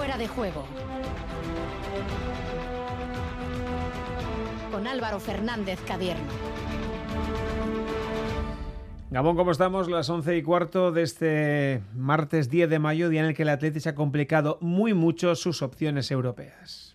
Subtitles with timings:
[0.00, 0.64] Fuera de juego.
[4.72, 6.24] Con Álvaro Fernández Cadierno.
[9.10, 9.90] Gabón, ¿cómo estamos?
[9.90, 13.50] Las once y cuarto de este martes 10 de mayo, día en el que el
[13.50, 16.94] Atlético ha complicado muy mucho sus opciones europeas.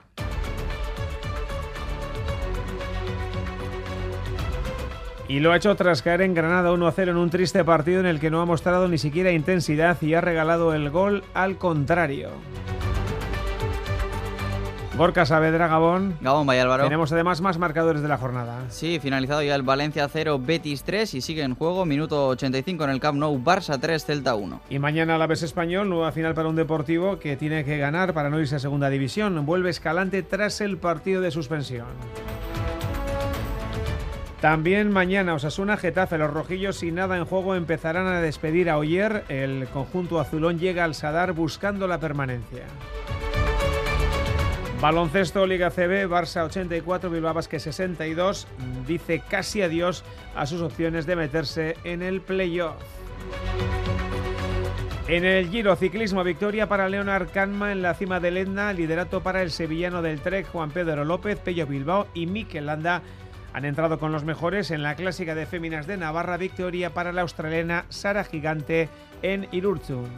[5.28, 8.20] Y lo ha hecho tras caer en Granada 1-0 en un triste partido en el
[8.20, 12.32] que no ha mostrado ni siquiera intensidad y ha regalado el gol al contrario.
[14.98, 16.18] Gorka Saavedra, Gabón.
[16.22, 16.86] Gabón, vaya Álvaro.
[16.86, 18.64] Tenemos además más marcadores de la jornada.
[18.70, 22.90] Sí, finalizado ya el Valencia 0, Betis 3 y sigue en juego, minuto 85 en
[22.92, 24.62] el Camp Nou, Barça 3, Celta 1.
[24.70, 28.30] Y mañana la vez español, nueva final para un Deportivo que tiene que ganar para
[28.30, 29.46] no irse a segunda división.
[29.46, 31.88] Vuelve escalante tras el partido de suspensión.
[34.40, 39.26] También mañana Osasuna, Getafe, los rojillos sin nada en juego empezarán a despedir a Oyer.
[39.28, 42.64] El conjunto azulón llega al Sadar buscando la permanencia.
[44.82, 48.48] Baloncesto Liga CB, Barça 84, Bilbao Basket 62,
[48.86, 50.04] dice casi adiós
[50.36, 52.76] a sus opciones de meterse en el playoff.
[55.08, 59.42] En el Giro Ciclismo, victoria para Leonard Canma en la cima del Etna, liderato para
[59.42, 63.02] el sevillano del Trek Juan Pedro López, Pello Bilbao y Mikel Landa
[63.54, 67.22] han entrado con los mejores en la clásica de féminas de Navarra, victoria para la
[67.22, 68.90] australiana Sara Gigante
[69.22, 70.10] en Irurzun.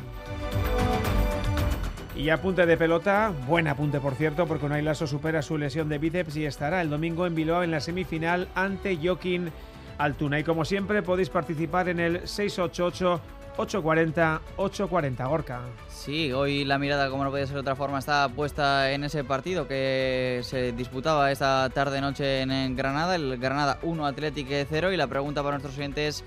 [2.18, 6.00] Y apunte de pelota, buen apunte por cierto, porque Unai Lasso supera su lesión de
[6.00, 9.52] bíceps y estará el domingo en Bilbao en la semifinal ante Joaquín
[10.00, 10.40] Altuna.
[10.40, 13.22] Y como siempre podéis participar en el 688
[13.58, 15.62] 840 840 Gorka.
[15.90, 19.24] Sí, hoy la mirada, como no podía ser de otra forma, está puesta en ese
[19.24, 24.92] partido que se disputaba esta tarde-noche en Granada, el Granada 1 Atlético 0.
[24.92, 26.24] Y la pregunta para nuestros oyentes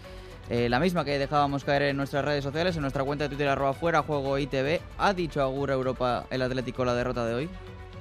[0.50, 3.48] eh, la misma que dejábamos caer en nuestras redes sociales, en nuestra cuenta de Twitter,
[3.48, 4.80] arroba fuera, juego ITV.
[4.98, 7.48] ¿Ha dicho Agur Europa el Atlético la derrota de hoy?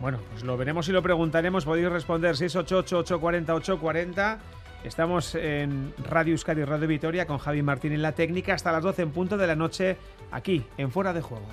[0.02, 1.64] Bueno, pues lo veremos y lo preguntaremos.
[1.64, 4.40] Podéis responder 688-840-840.
[4.84, 8.82] Estamos en Radio Euskadi y Radio Vitoria con Javi Martín en la técnica hasta las
[8.82, 9.98] 12 en punto de la noche
[10.32, 11.46] aquí en Fuera de Juego.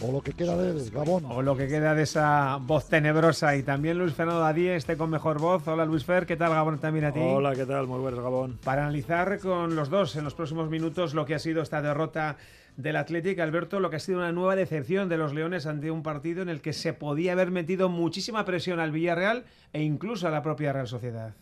[0.00, 1.26] O lo que queda de Gabón.
[1.26, 3.54] O lo que queda de esa voz tenebrosa.
[3.54, 5.68] Y también Luis Fernando Dadie, este con mejor voz.
[5.68, 7.20] Hola Luis Fer, ¿qué tal Gabón también a ti?
[7.20, 7.86] Hola, ¿qué tal?
[7.86, 8.58] Muy buenas Gabón.
[8.64, 12.38] Para analizar con los dos en los próximos minutos lo que ha sido esta derrota
[12.78, 16.02] del Atlético, Alberto, lo que ha sido una nueva decepción de los Leones ante un
[16.02, 20.30] partido en el que se podía haber metido muchísima presión al Villarreal e incluso a
[20.30, 21.34] la propia Real Sociedad.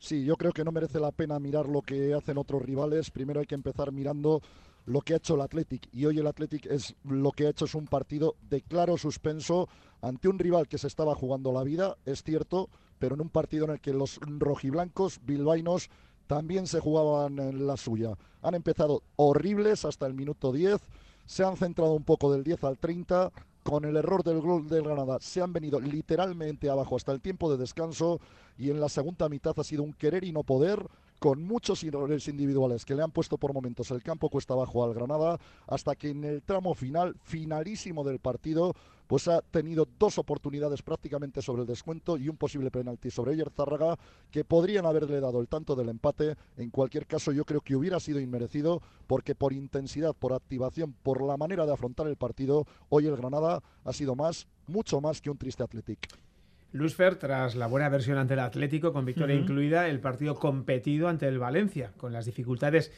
[0.00, 3.10] Sí, yo creo que no merece la pena mirar lo que hacen otros rivales.
[3.10, 4.40] Primero hay que empezar mirando
[4.86, 5.88] lo que ha hecho el Athletic.
[5.92, 9.68] Y hoy el Athletic es lo que ha hecho es un partido de claro suspenso
[10.00, 13.66] ante un rival que se estaba jugando la vida, es cierto, pero en un partido
[13.66, 15.90] en el que los rojiblancos bilbainos
[16.26, 18.16] también se jugaban en la suya.
[18.40, 20.80] Han empezado horribles hasta el minuto 10,
[21.26, 23.30] se han centrado un poco del 10 al 30,
[23.70, 25.18] con el error del gol del Granada.
[25.20, 28.20] Se han venido literalmente abajo hasta el tiempo de descanso
[28.58, 30.84] y en la segunda mitad ha sido un querer y no poder
[31.20, 34.94] con muchos errores individuales que le han puesto por momentos el campo cuesta abajo al
[34.94, 38.74] Granada, hasta que en el tramo final, finalísimo del partido,
[39.06, 43.50] pues ha tenido dos oportunidades prácticamente sobre el descuento y un posible penalti sobre Eyer
[43.50, 43.98] Zárraga
[44.30, 46.36] que podrían haberle dado el tanto del empate.
[46.56, 51.22] En cualquier caso, yo creo que hubiera sido inmerecido porque por intensidad, por activación, por
[51.22, 55.28] la manera de afrontar el partido, hoy el Granada ha sido más, mucho más que
[55.28, 56.29] un triste Athletic.
[56.72, 61.08] Luis Fer, tras la buena versión ante el Atlético, con victoria incluida, el partido competido
[61.08, 62.92] ante el Valencia, con las dificultades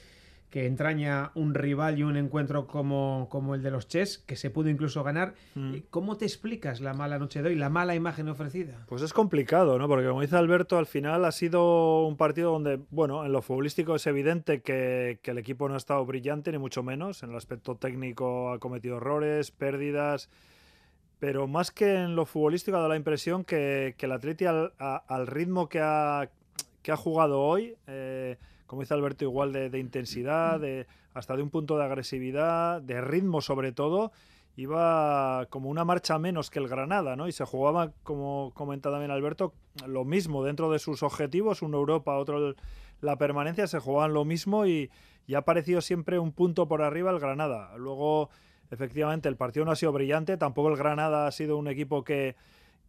[0.50, 4.50] que entraña un rival y un encuentro como, como el de los Chess, que se
[4.50, 5.32] pudo incluso ganar.
[5.88, 8.84] ¿Cómo te explicas la mala noche de hoy, la mala imagen ofrecida?
[8.86, 9.88] Pues es complicado, ¿no?
[9.88, 13.94] Porque como dice Alberto, al final ha sido un partido donde, bueno, en lo futbolístico
[13.94, 17.22] es evidente que, que el equipo no ha estado brillante, ni mucho menos.
[17.22, 20.28] En el aspecto técnico ha cometido errores, pérdidas
[21.22, 25.68] pero más que en lo futbolístico dado la impresión que, que el Atleti al, ritmo
[25.68, 26.28] que ha,
[26.82, 31.50] que ha jugado hoy, eh, como dice Alberto, igual de, intensidad, de, hasta de un
[31.50, 34.10] punto de agresividad, de ritmo sobre todo.
[34.56, 37.28] Iba como una marcha menos que el Granada, ¿no?
[37.28, 39.54] Y se jugaba, como comenta también Alberto,
[39.86, 42.56] lo mismo dentro de sus objetivos, uno Europa, otro
[43.00, 44.90] la permanencia, se jugaban lo mismo y,
[45.28, 47.76] y ha parecido siempre un punto por arriba el Granada.
[47.76, 48.28] Luego,
[48.72, 52.34] efectivamente, el partido no ha sido brillante, tampoco el Granada ha sido un equipo que,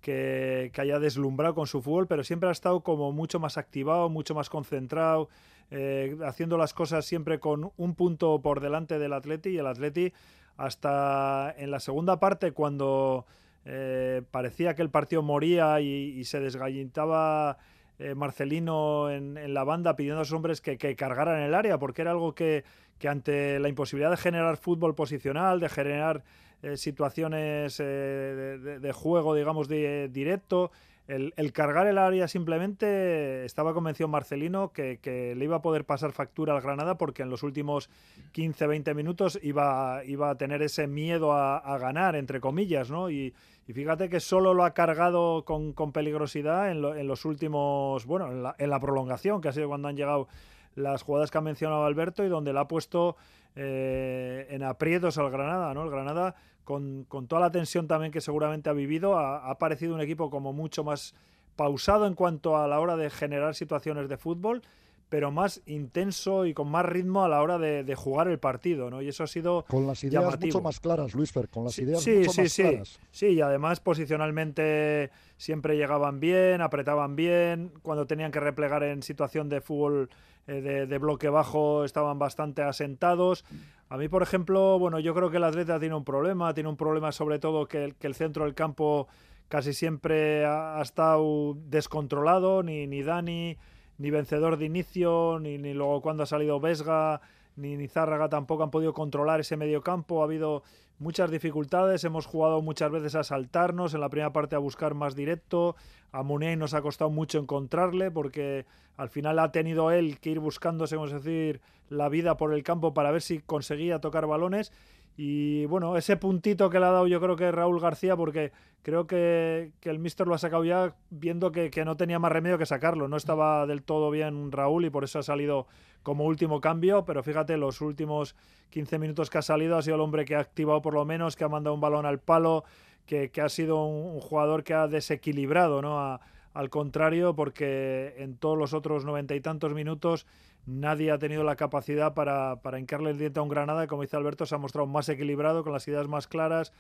[0.01, 4.33] que, haya deslumbrado con su fútbol, pero siempre ha estado como mucho más activado, mucho
[4.33, 5.29] más concentrado,
[5.71, 10.13] eh, haciendo las cosas siempre con un punto por delante del Atleti y el Atleti
[10.57, 13.25] hasta en la segunda parte cuando
[13.65, 17.57] eh, parecía que el partido moría y, se desgallintaba
[17.97, 22.01] eh, Marcelino en, la banda pidiendo a sus hombres que, que, cargaran el área, porque
[22.01, 22.65] era algo que,
[23.03, 26.23] que, ante la imposibilidad de generar fútbol posicional, de generar
[26.61, 30.71] eh, situaciones eh, de, juego, digamos, de, directo.
[31.05, 36.55] El, cargar el área simplemente estaba convencido Marcelino que, le iba a poder pasar factura
[36.55, 37.89] al Granada porque en los últimos
[38.33, 43.11] 15-20 minutos iba, iba a tener ese miedo a, ganar, entre comillas, ¿no?
[43.11, 43.33] Y,
[43.65, 48.69] fíjate que solo lo ha cargado con, peligrosidad en, los últimos, bueno, en la, en
[48.69, 50.29] la prolongación, que ha sido cuando han llegado
[50.75, 53.15] las jugadas que ha mencionado Alberto y donde le ha puesto
[53.55, 55.83] eh, en aprietos al Granada, ¿no?
[55.83, 60.29] El Granada, con, toda la tensión también que seguramente ha vivido, ha, parecido un equipo
[60.29, 61.13] como mucho más
[61.55, 64.63] pausado en cuanto a la hora de generar situaciones de fútbol,
[65.09, 69.03] pero más intenso y con más ritmo a la hora de, jugar el partido, ¿no?
[69.03, 72.01] Y eso ha sido con las ideas mucho más claras, Luis Fer, con las ideas
[72.01, 72.63] sí, mucho sí, más sí.
[72.63, 72.99] claras.
[73.11, 79.49] Sí, y además posicionalmente siempre llegaban bien, apretaban bien, cuando tenían que replegar en situación
[79.49, 80.09] de fútbol
[80.47, 83.45] eh, de, bloque bajo estaban bastante asentados.
[83.89, 86.77] A mí, por ejemplo, bueno, yo creo que el atleta tiene un problema, tiene un
[86.77, 89.07] problema sobre todo que el, que el centro del campo
[89.47, 93.57] casi siempre ha, estado descontrolado, ni, ni Dani,
[93.97, 97.21] ni vencedor de inicio, ni, ni luego cuando ha salido Vesga,
[97.55, 100.21] ni, ni Zárraga tampoco han podido controlar ese medio campo.
[100.21, 100.63] Ha habido
[100.99, 105.15] muchas dificultades, hemos jugado muchas veces a saltarnos, en la primera parte a buscar más
[105.15, 105.75] directo,
[106.11, 108.65] a Muney nos ha costado mucho encontrarle porque
[108.95, 112.63] al final ha tenido él que ir buscándose, vamos a decir, la vida por el
[112.63, 114.71] campo para ver si conseguía tocar balones
[115.15, 118.51] y bueno, ese puntito que le ha dado yo creo que Raúl García, porque
[118.81, 122.65] creo que, el Mister lo ha sacado ya viendo que, no tenía más remedio que
[122.65, 123.07] sacarlo.
[123.07, 125.67] No estaba del todo bien Raúl y por eso ha salido
[126.01, 128.35] como último cambio, pero fíjate, los últimos
[128.71, 131.35] 15 minutos que ha salido ha sido el hombre que ha activado por lo menos,
[131.35, 132.63] que ha mandado un balón al palo,
[133.05, 136.19] que, ha sido un, jugador que ha desequilibrado, ¿no?
[136.53, 140.25] al contrario, porque en todos los otros noventa y tantos minutos
[140.65, 144.15] nadie ha tenido la capacidad para, para hincarle el diente a un Granada, como dice
[144.15, 146.71] Alberto, se ha mostrado más equilibrado, con las ideas más claras,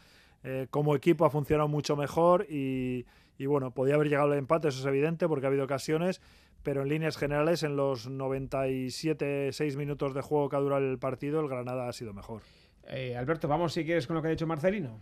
[0.43, 3.05] eh, como equipo ha funcionado mucho mejor y,
[3.39, 6.21] bueno, podía haber llegado al empate, eso es evidente, porque ha habido ocasiones,
[6.63, 10.99] pero en líneas generales, en los 97, 6 minutos de juego que ha durado el
[10.99, 12.41] partido, el Granada ha sido mejor.
[12.87, 14.99] Eh, Alberto, vamos si quieres con lo que ha dicho Marcelino.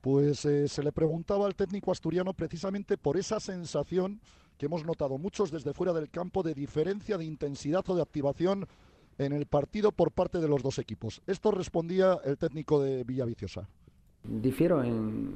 [0.00, 4.20] Pues eh, se le preguntaba al técnico asturiano precisamente por esa sensación
[4.58, 8.66] que hemos notado muchos desde fuera del campo de diferencia de intensidad o de activación
[9.18, 11.22] en el partido por parte de los dos equipos.
[11.26, 13.68] Esto respondía el técnico de Villaviciosa.
[14.22, 15.34] Difiero en,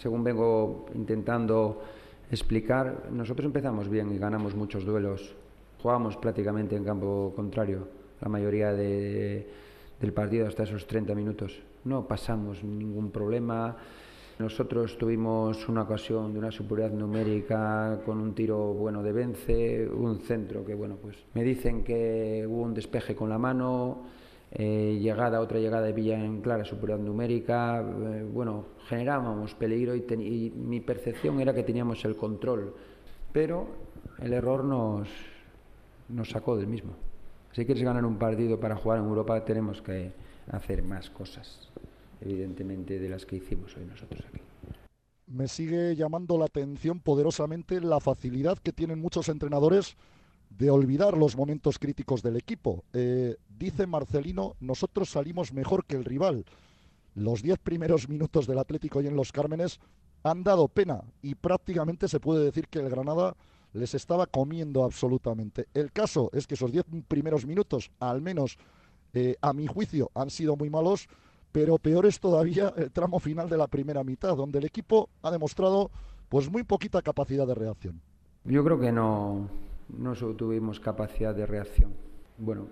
[0.00, 1.82] según vengo intentando
[2.30, 5.34] explicar, nosotros empezamos bien y ganamos muchos duelos.
[5.82, 7.88] Jugamos prácticamente en campo contrario
[8.20, 9.48] la mayoría de,
[10.00, 11.60] del partido hasta esos 30 minutos.
[11.84, 13.76] No pasamos ningún problema,
[14.38, 20.18] nosotros tuvimos una ocasión de una superioridad numérica con un tiro bueno de Vence, un
[20.20, 24.04] centro que bueno, pues me dicen que hubo un despeje con la mano,
[24.52, 30.00] eh, llegada, otra llegada de Villa en clara superioridad numérica, eh, bueno, generábamos peligro y,
[30.00, 32.74] y, mi percepción era que teníamos el control,
[33.32, 33.66] pero
[34.20, 35.08] el error nos,
[36.10, 36.92] nos sacó del mismo.
[37.52, 40.12] Si quieres ganar un partido para jugar en Europa tenemos que
[40.50, 41.70] hacer más cosas
[42.20, 44.40] evidentemente, de las que hicimos hoy nosotros aquí.
[45.26, 49.96] Me sigue llamando la atención poderosamente la facilidad que tienen muchos entrenadores
[50.50, 52.84] de olvidar los momentos críticos del equipo.
[52.92, 56.44] Eh, dice Marcelino, nosotros salimos mejor que el rival.
[57.14, 59.80] Los diez primeros minutos del Atlético y en los Cármenes
[60.22, 63.34] han dado pena y prácticamente se puede decir que el Granada
[63.72, 65.66] les estaba comiendo absolutamente.
[65.74, 68.58] El caso es que esos diez primeros minutos, al menos
[69.12, 71.08] eh, a mi juicio, han sido muy malos
[71.52, 75.30] pero peor es todavía el tramo final de la primera mitad, donde el equipo ha
[75.30, 75.90] demostrado
[76.28, 78.00] pues muy poquita capacidad de reacción.
[78.44, 79.48] Yo creo que no,
[79.88, 81.92] no tuvimos capacidad de reacción.
[82.38, 82.66] Bueno,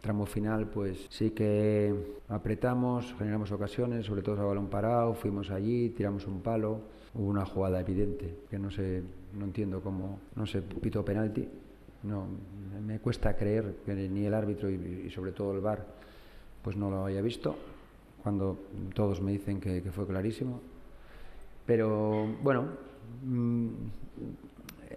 [0.00, 1.94] tramo final pues sí que
[2.28, 6.80] apretamos, generamos ocasiones, sobre todo a balón parado, fuimos allí, tiramos un palo,
[7.14, 9.02] hubo una jugada evidente que no sé,
[9.34, 11.48] no entiendo cómo, no sé, pito penalti,
[12.04, 12.26] no,
[12.86, 15.84] me cuesta creer que ni el árbitro y, sobre todo el VAR
[16.62, 17.56] pues no lo haya visto,
[18.22, 18.58] cuando
[18.94, 20.60] todos me dicen que, fue clarísimo.
[21.66, 22.66] Pero bueno,
[23.24, 23.68] mm,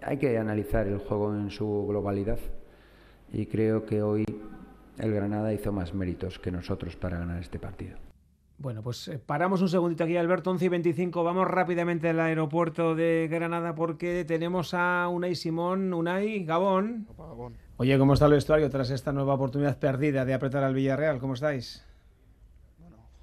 [0.02, 2.38] hay que analizar el juego en su globalidad
[3.32, 4.24] y creo que hoy
[4.98, 7.96] el Granada hizo más méritos que nosotros para ganar este partido.
[8.58, 11.24] Bueno, pues eh, paramos un segundito aquí, Alberto, 11 y 25.
[11.24, 15.92] Vamos rápidamente al aeropuerto de Granada porque tenemos a Unai Simón.
[15.92, 17.08] Unai, Gabón.
[17.78, 21.18] Oye, ¿cómo está el vestuario tras esta nueva oportunidad perdida de apretar al Villarreal?
[21.18, 21.84] ¿Cómo estáis?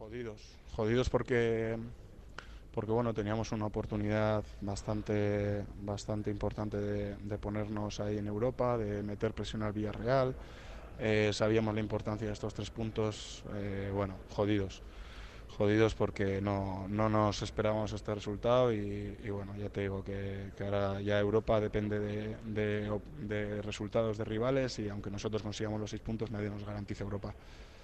[0.09, 0.41] Jodidos.
[0.75, 1.77] Jodidos porque,
[2.73, 9.33] porque bueno, teníamos una oportunidad bastante, bastante importante de, ponernos ahí en Europa, de meter
[9.33, 10.33] presión al Villarreal.
[10.99, 13.43] Eh, sabíamos la importancia de estos tres puntos.
[13.53, 14.81] Eh, bueno, jodidos
[15.57, 21.01] jodidos porque no, no nos esperábamos este resultado y, bueno, ya te digo que, ahora
[21.01, 22.37] ya Europa depende de,
[23.27, 27.35] de, resultados de rivales y aunque nosotros consigamos los seis puntos nadie nos garantiza Europa.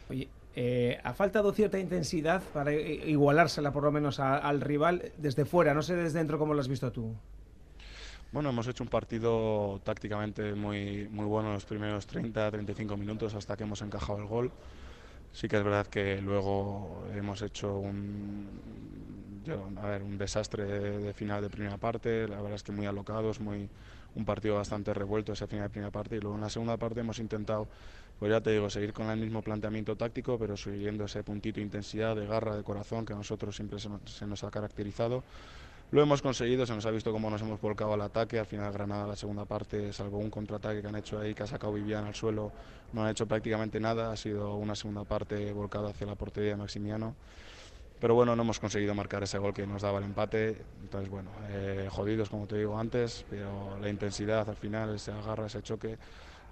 [0.10, 5.74] Oye, eh, ha faltado cierta intensidad para igualársela por lo menos al rival desde fuera,
[5.74, 7.14] no sé desde dentro cómo lo has visto tú.
[8.32, 13.64] Bueno, hemos hecho un partido tácticamente muy, muy bueno los primeros 30-35 minutos hasta que
[13.64, 14.52] hemos encajado el gol.
[15.32, 18.48] Sí que es verdad que luego hemos hecho un,
[19.82, 23.40] a ver, un desastre de, final de primera parte, la verdad es que muy alocados,
[23.40, 23.70] muy,
[24.16, 27.02] un partido bastante revuelto ese final de primera parte y luego en la segunda parte
[27.02, 27.68] hemos intentado,
[28.20, 31.64] pues ya te digo, seguir con el mismo planteamiento táctico, pero subiendo ese puntito de
[31.64, 35.24] intensidad, de garra, de corazón que a nosotros siempre se nos ha caracterizado.
[35.92, 38.40] Lo hemos conseguido, se nos ha visto cómo nos hemos volcado al ataque.
[38.40, 41.48] Al final, Granada, la segunda parte, salvo un contraataque que han hecho ahí, que ha
[41.48, 42.52] sacado Vivian al suelo,
[42.92, 44.12] no han hecho prácticamente nada.
[44.12, 47.16] Ha sido una segunda parte volcada hacia la portería de Maximiano.
[48.00, 50.58] Pero bueno, no hemos conseguido marcar ese gol que nos daba el empate.
[50.82, 55.46] Entonces, bueno, eh, jodidos como te digo antes, pero la intensidad al final, ese agarra,
[55.46, 55.98] ese choque,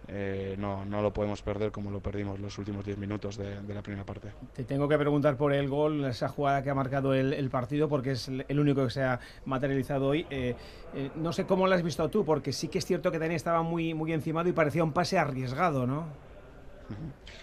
[0.07, 3.81] eh, no, no, lo podemos perder como lo perdimos los últimos 10 minutos de, la
[3.81, 4.29] primera parte.
[4.53, 8.11] Te tengo que preguntar por el gol, esa jugada que ha marcado el, partido, porque
[8.11, 10.25] es el único que se ha materializado hoy.
[10.29, 10.55] Eh,
[10.93, 13.35] eh, no sé cómo lo has visto tú, porque sí que es cierto que Dani
[13.35, 16.05] estaba muy, muy encimado y parecía un pase arriesgado, ¿no?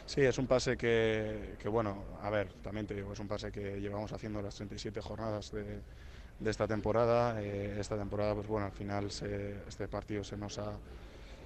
[0.05, 3.50] Sí, es un pase que, que, bueno, a ver, también te digo, es un pase
[3.50, 5.81] que llevamos haciendo las 37 jornadas de,
[6.38, 7.40] de esta temporada.
[7.40, 10.73] esta temporada, pues bueno, al final se, este partido se nos ha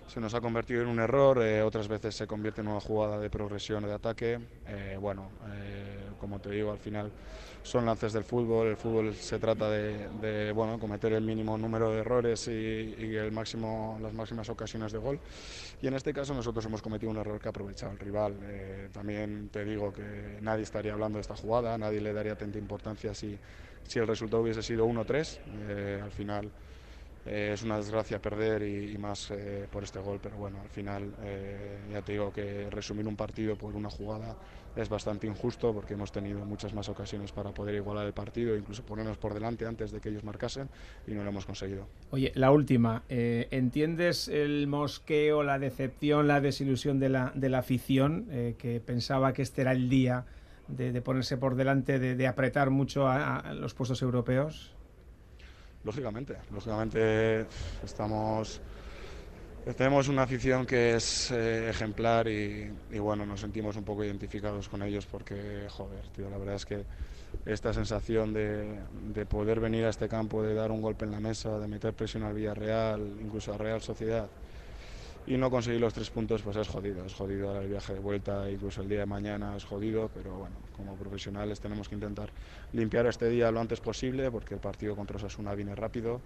[0.06, 3.18] se nos ha convertido en un error, eh, otras veces se convierte en una jugada
[3.18, 4.38] de progresión o de ataque.
[4.66, 7.10] Eh, bueno, eh, como te digo, al final
[7.62, 12.00] son lances del fútbol, el fútbol se trata de, bueno, cometer el mínimo número de
[12.00, 15.18] errores y, el máximo, las máximas ocasiones de gol.
[15.80, 18.34] Y en este caso nosotros hemos cometido un error que ha aprovechado el rival.
[18.92, 23.14] también te digo que nadie estaría hablando de esta jugada, nadie le daría tanta importancia
[23.14, 23.38] si,
[23.84, 26.02] si el resultado hubiese sido 1-3.
[26.02, 26.50] al final
[27.26, 31.14] eh, es una desgracia perder y, más eh, por este gol, pero bueno, al final
[31.22, 34.36] eh, ya te digo que resumir un partido por una jugada
[34.76, 38.84] es bastante injusto porque hemos tenido muchas más ocasiones para poder igualar el partido, incluso
[38.84, 40.68] ponernos por delante antes de que ellos marcasen
[41.06, 41.86] y no lo hemos conseguido.
[42.10, 48.26] Oye, la última, ¿entiendes el mosqueo, la decepción, la desilusión de la, de la afición
[48.58, 50.26] que pensaba que este era el día
[50.66, 54.73] de, ponerse por delante, de, apretar mucho a los puestos europeos?
[55.84, 57.46] Lógicamente, lógicamente
[57.84, 58.60] estamos
[59.72, 64.82] tenemos una afición que es eh, ejemplar y, bueno, nos sentimos un poco identificados con
[64.82, 66.84] ellos porque, joder, tío, la verdad es que
[67.46, 68.78] esta sensación de,
[69.14, 71.94] de, poder venir a este campo, de dar un golpe en la mesa, de meter
[71.94, 74.28] presión al Villarreal, incluso a Real Sociedad,
[75.26, 77.04] y no conseguir los tres puntos, pues es jodido.
[77.04, 80.56] Es jodido el viaje de vuelta, incluso el día de mañana es jodido, pero bueno,
[80.76, 82.30] como profesionales tenemos que intentar
[82.72, 86.20] limpiar este día lo antes posible, porque el partido contra Osasuna viene rápido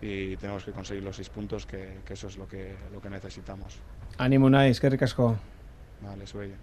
[0.00, 3.78] y tenemos que conseguir los seis puntos, que, eso es lo que, lo que necesitamos.
[4.18, 5.36] Ánimo, Nais, que ricasco.
[6.02, 6.54] Vale, sueye.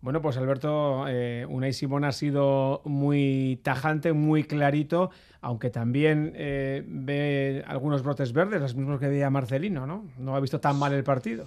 [0.00, 6.84] Bueno, pues Alberto, eh, Unai Simón ha sido muy tajante, muy clarito, aunque también eh,
[6.86, 10.04] ve algunos brotes verdes, los mismos que veía Marcelino, ¿no?
[10.18, 11.46] No ha visto tan mal el partido.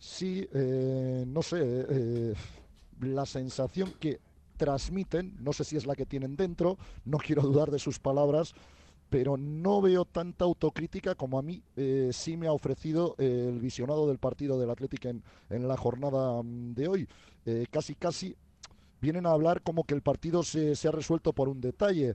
[0.00, 2.34] Sí, eh, no sé, eh,
[3.00, 4.18] la sensación que
[4.56, 8.54] transmiten, no sé si es la que tienen dentro, no quiero dudar de sus palabras,
[9.08, 11.62] pero no veo tanta autocrítica como a mí
[12.10, 16.88] sí me ha ofrecido el visionado del partido del Atlético en, en la jornada de
[16.88, 17.08] hoy.
[17.46, 18.36] Eh, casi casi
[19.00, 22.14] vienen a hablar como que el partido se, ha resuelto por un detalle.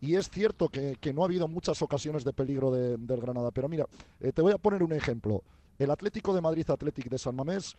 [0.00, 3.50] Y es cierto que, no ha habido muchas ocasiones de peligro del Granada.
[3.50, 3.86] Pero mira,
[4.20, 5.42] eh, te voy a poner un ejemplo.
[5.78, 7.76] El Atlético de Madrid Atlético de San Mamés,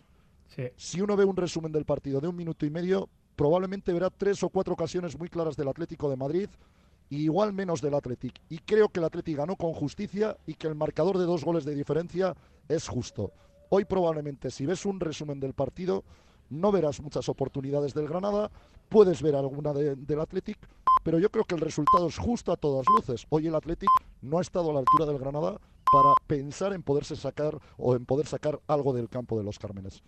[0.76, 4.44] si uno ve un resumen del partido de un minuto y medio, probablemente verá tres
[4.44, 6.50] o cuatro ocasiones muy claras del Atlético de Madrid
[7.10, 8.36] y igual menos del Atlético.
[8.50, 11.66] Y creo que el Atlético ganó con justicia y que el marcador de dos goles
[11.66, 12.36] de diferencia
[12.68, 13.32] es justo.
[13.70, 16.04] Hoy probablemente si ves un resumen del partido
[16.50, 18.52] no verás muchas oportunidades del Granada,
[18.90, 20.58] puedes ver alguna del Athletic,
[21.04, 23.26] pero yo creo que el resultado es justo a todas luces.
[23.30, 23.90] Hoy el Athletic
[24.22, 25.60] no ha estado a la altura del Granada
[25.92, 30.04] para pensar en poderse sacar o en poder sacar algo del campo de los Cármenes.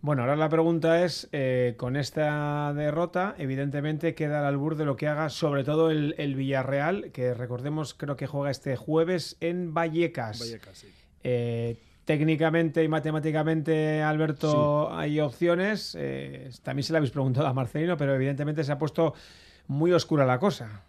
[0.00, 4.96] Bueno, ahora la pregunta es, eh, con esta derrota, evidentemente queda al albur de lo
[4.96, 10.40] que haga sobre todo el, Villarreal, que recordemos creo que juega este jueves en Vallecas.
[10.40, 10.88] Vallecas sí.
[11.22, 15.96] Eh, técnicamente y matemáticamente, Alberto, hay opciones.
[15.98, 19.14] Eh, también se le habéis preguntado a Marcelino, pero evidentemente se ha puesto
[19.68, 20.82] muy oscura la cosa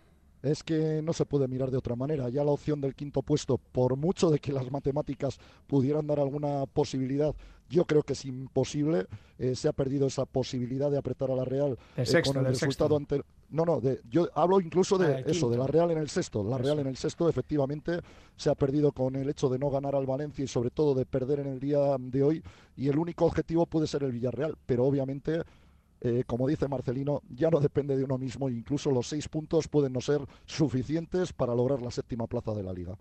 [0.43, 2.29] es que no se puede mirar de otra manera.
[2.29, 6.65] Ya la opción del quinto puesto, por mucho de que las matemáticas pudieran dar alguna
[6.65, 7.33] posibilidad,
[7.69, 9.07] yo creo que es imposible.
[9.39, 12.97] Eh, se ha perdido esa posibilidad de apretar a la Real eh, con el resultado
[12.97, 13.21] ante.
[13.49, 16.43] No, no, yo hablo incluso de ah, eso, de la Real en el sexto.
[16.43, 17.99] La Real en el sexto, efectivamente,
[18.35, 21.05] se ha perdido con el hecho de no ganar al Valencia y sobre todo de
[21.05, 22.43] perder en el día de hoy.
[22.75, 25.43] Y el único objetivo puede ser el Villarreal, pero obviamente
[26.05, 29.93] eh, como dice Marcelino, ya no depende de uno mismo, incluso los seis puntos pueden
[29.93, 32.97] no ser suficientes para lograr la séptima plaza de la liga.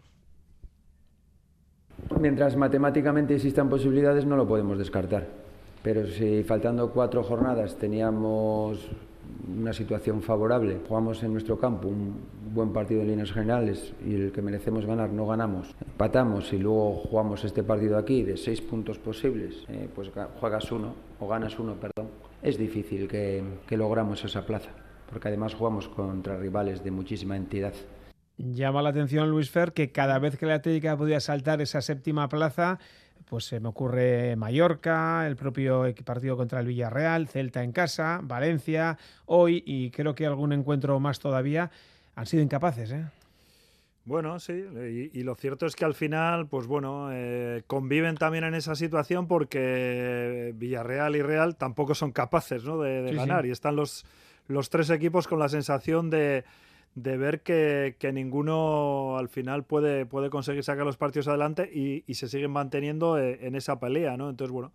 [2.20, 5.26] Mientras matemáticamente existan posibilidades, no lo podemos descartar.
[5.82, 8.88] Pero si faltando cuatro jornadas teníamos
[9.48, 12.20] una situación favorable, jugamos en nuestro campo un
[12.52, 16.94] buen partido en líneas generales y el que merecemos ganar no ganamos, empatamos y luego
[16.94, 20.10] jugamos este partido aquí de seis puntos posibles, eh, pues
[20.40, 22.10] juegas uno o ganas uno, perdón,
[22.42, 24.70] es difícil que, logramos esa plaza,
[25.08, 27.74] porque además jugamos contra rivales de muchísima entidad.
[28.36, 32.28] Llama la atención, Luis Fer, que cada vez que la Atlética podía saltar esa séptima
[32.28, 32.78] plaza,
[33.28, 38.98] pues se me ocurre Mallorca, el propio partido contra el Villarreal, Celta en casa, Valencia,
[39.26, 41.70] hoy y creo que algún encuentro más todavía,
[42.14, 42.92] han sido incapaces.
[42.92, 43.04] ¿eh?
[44.04, 44.52] Bueno, sí,
[45.12, 49.28] y, lo cierto es que al final, pues bueno, eh, conviven también en esa situación
[49.28, 52.80] porque Villarreal y Real tampoco son capaces ¿no?
[52.80, 54.04] de, ganar y están los,
[54.48, 56.44] los tres equipos con la sensación de,
[56.94, 62.04] de ver que, que, ninguno al final puede, puede conseguir sacar los partidos adelante y,
[62.06, 64.28] y se siguen manteniendo eh, en esa pelea, ¿no?
[64.28, 64.72] Entonces, bueno,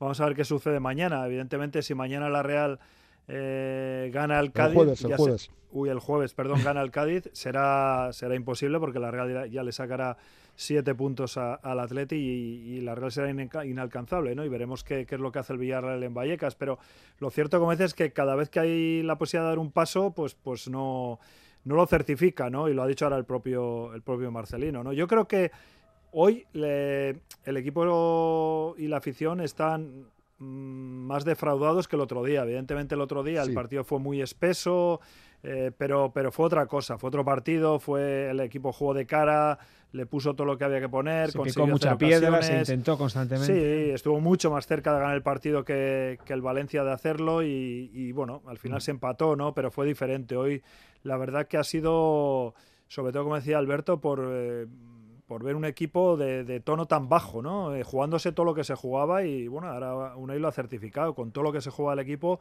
[0.00, 1.24] vamos a ver qué sucede mañana.
[1.26, 2.80] Evidentemente, si mañana la Real
[3.28, 5.04] eh, gana el Cádiz.
[5.04, 9.50] El jueves, uy, el jueves, perdón, gana el Cádiz, será, será imposible porque la Real
[9.50, 10.16] ya le sacará
[10.54, 13.30] siete puntos al Atleti y, la Real será
[13.64, 14.44] inalcanzable, ¿no?
[14.44, 16.56] Y veremos qué, es lo que hace el Villarreal en Vallecas.
[16.56, 16.78] Pero
[17.18, 19.72] lo cierto, como dices, es que cada vez que hay la posibilidad de dar un
[19.72, 21.20] paso, pues, pues no,
[21.64, 22.68] no lo certifica, ¿no?
[22.68, 24.92] Y lo ha dicho ahora el propio, el propio Marcelino, ¿no?
[24.92, 25.50] Yo creo que
[26.12, 30.06] hoy el equipo y la afición están
[30.42, 32.42] Mm, más defraudados que el otro día.
[32.42, 35.00] Evidentemente el otro día el partido fue muy espeso,
[35.42, 39.58] eh, pero, pero fue otra cosa, fue otro partido, fue el equipo jugó de cara,
[39.90, 43.52] le puso todo lo que había que poner, se consiguió mucha piedra, se intentó constantemente.
[43.52, 47.42] Sí, estuvo mucho más cerca de ganar el partido que, que el Valencia de hacerlo
[47.42, 48.82] y, bueno, al final mm.
[48.82, 49.52] se empató, ¿no?
[49.52, 50.36] Pero fue diferente.
[50.36, 50.62] Hoy
[51.02, 52.54] la verdad que ha sido,
[52.86, 54.24] sobre todo como decía Alberto, por...
[54.30, 54.66] Eh,
[55.24, 57.74] por ver un equipo de, tono tan bajo, ¿no?
[57.74, 61.32] Eh, jugándose todo lo que se jugaba y bueno, ahora Unai lo ha certificado, con
[61.32, 62.38] todo lo que se juega el equipo,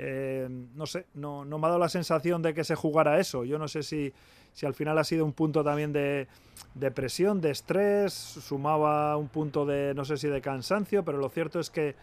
[0.00, 3.44] eh, no sé, no, no, me ha dado la sensación de que se jugara eso.
[3.44, 4.12] Yo no sé si,
[4.52, 6.28] si al final ha sido un punto también de,
[6.74, 11.28] de, presión, de estrés, sumaba un punto de, no sé si de cansancio, pero lo
[11.28, 11.96] cierto es que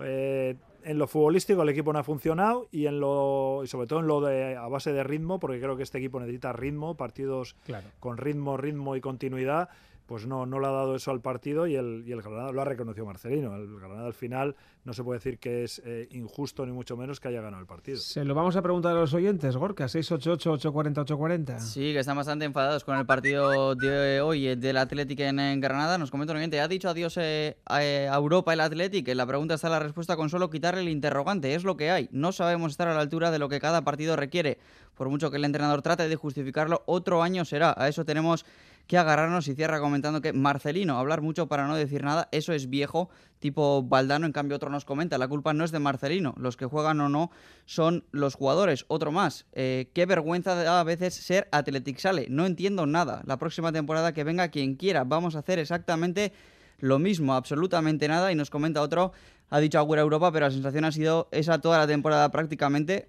[0.00, 4.00] eh, en lo futbolístico el equipo no ha funcionado y en lo y sobre todo
[4.00, 7.54] en lo de a base de ritmo, porque creo que este equipo necesita ritmo, partidos
[8.00, 9.68] con ritmo, ritmo y continuidad
[10.12, 12.60] pues no, no le ha dado eso al partido y el, y el Granada lo
[12.60, 13.56] ha reconocido Marcelino.
[13.56, 17.18] El Granada al final no se puede decir que es eh, injusto ni mucho menos
[17.18, 17.96] que haya ganado el partido.
[17.96, 21.60] Se lo vamos a preguntar a los oyentes, Gorka, 688-840-840.
[21.60, 25.96] Sí, que están bastante enfadados con el partido de hoy del Atlético en, Granada.
[25.96, 27.82] Nos comenta un oyente, ¿ha dicho adiós eh, a,
[28.14, 29.14] Europa el Atlético?
[29.14, 31.54] La pregunta está en la respuesta con solo quitarle el interrogante.
[31.54, 32.10] Es lo que hay.
[32.12, 34.58] No sabemos estar a la altura de lo que cada partido requiere.
[34.94, 37.74] Por mucho que el entrenador trate de justificarlo, otro año será.
[37.78, 38.44] A eso tenemos
[38.92, 42.68] que agarrarnos y cierra comentando que Marcelino, hablar mucho para no decir nada, eso es
[42.68, 46.58] viejo, tipo Valdano, en cambio otro nos comenta, la culpa no es de Marcelino, los
[46.58, 47.30] que juegan o no
[47.64, 48.84] son los jugadores.
[48.88, 53.38] Otro más, eh, qué vergüenza da a veces ser Athletic Sale, no entiendo nada, la
[53.38, 56.34] próxima temporada que venga quien quiera, vamos a hacer exactamente
[56.78, 59.12] lo mismo, absolutamente nada, y nos comenta otro,
[59.48, 63.08] ha dicho Agüera Europa, pero la sensación ha sido esa toda la temporada prácticamente,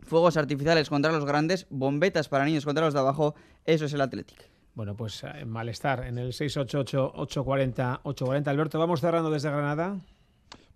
[0.00, 3.34] fuegos artificiales contra los grandes, bombetas para niños contra los de abajo,
[3.66, 4.57] eso es el Athletic.
[4.78, 8.46] Bueno, pues eh, malestar en el 688-840-840.
[8.46, 9.98] Alberto, vamos cerrando desde Granada.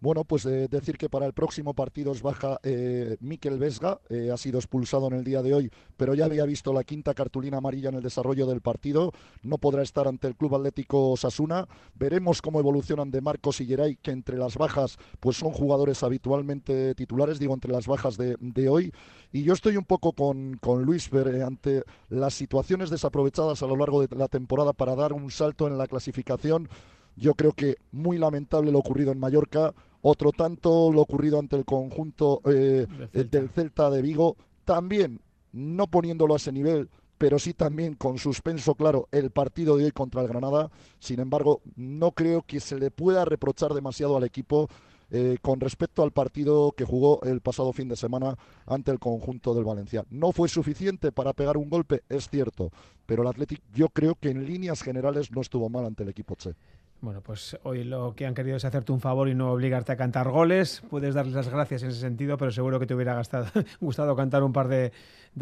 [0.02, 4.32] Bueno, pues eh, decir que para el próximo partido es baja eh, Miquel Vesga, eh,
[4.32, 7.58] ha sido expulsado en el día de hoy, pero ya había visto la quinta cartulina
[7.58, 9.12] amarilla en el desarrollo del partido,
[9.44, 11.68] no podrá estar ante el Club Atlético Sasuna.
[11.94, 16.96] Veremos cómo evolucionan de Marcos y Geray, que entre las bajas pues son jugadores habitualmente
[16.96, 18.92] titulares, digo entre las bajas de, hoy.
[19.30, 23.76] Y yo estoy un poco con, con Luis Ver, ante las situaciones desaprovechadas a lo
[23.76, 26.68] largo de la temporada para dar un salto en la clasificación.
[27.14, 31.64] Yo creo que muy lamentable lo ocurrido en Mallorca otro tanto lo ocurrido ante el
[31.64, 35.20] conjunto eh, del Celta de Vigo, también
[35.52, 39.92] no poniéndolo a ese nivel, pero sí también con suspenso claro el partido de hoy
[39.92, 40.70] contra el Granada.
[40.98, 44.68] Sin embargo, no creo que se le pueda reprochar demasiado al equipo
[45.14, 48.36] eh, con respecto al partido que jugó el pasado fin de semana
[48.66, 50.04] ante el conjunto del Valencia.
[50.08, 52.70] No fue suficiente para pegar un golpe, es cierto,
[53.04, 56.34] pero el Athletic yo creo que en líneas generales no estuvo mal ante el equipo
[56.34, 56.54] Che.
[57.02, 59.96] Bueno, pues hoy lo que han querido es hacerte un favor y no obligarte a
[59.96, 60.84] cantar goles.
[60.88, 63.20] Puedes darles las gracias en ese sentido, pero seguro que te hubiera
[63.80, 64.92] gustado cantar un par de,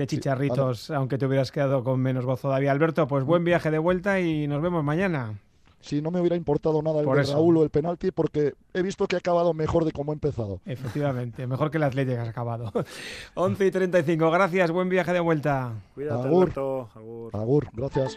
[0.07, 2.73] chicharritos, aunque te hubieras quedado con menos voz todavía.
[2.73, 5.38] Alberto, pues buen viaje de vuelta y nos vemos mañana.
[5.83, 9.07] Sí, no me hubiera importado nada el de Raúl o el penalti porque he visto
[9.07, 10.62] que ha acabado mejor de cómo ha empezado.
[10.64, 12.73] Efectivamente, mejor que el Atlético que has acabado.
[13.35, 15.75] 11 y 35, gracias, buen viaje de vuelta.
[15.94, 16.88] Cuídate, Alberto.
[16.94, 17.37] Agur.
[17.37, 18.16] Agur, gracias.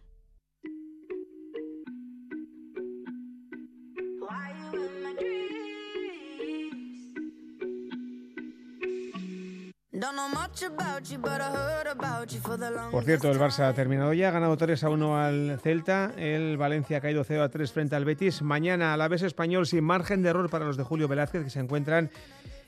[12.91, 16.57] Por cierto, el Barça ha terminado ya, ha ganado 3 a 1 al Celta, el
[16.57, 18.41] Valencia ha caído 0 a 3 frente al Betis.
[18.41, 21.49] Mañana a la vez español sin margen de error para los de Julio Velázquez que
[21.49, 22.09] se encuentran,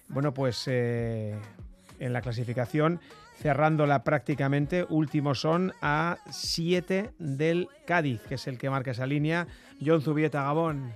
[0.08, 1.36] bueno, pues eh,
[2.00, 3.00] en la clasificación
[3.42, 4.86] cerrándola prácticamente.
[4.90, 9.48] Últimos son a 7 del Cádiz, que es el que marca esa línea.
[9.84, 10.94] John Zubieta, Gabón.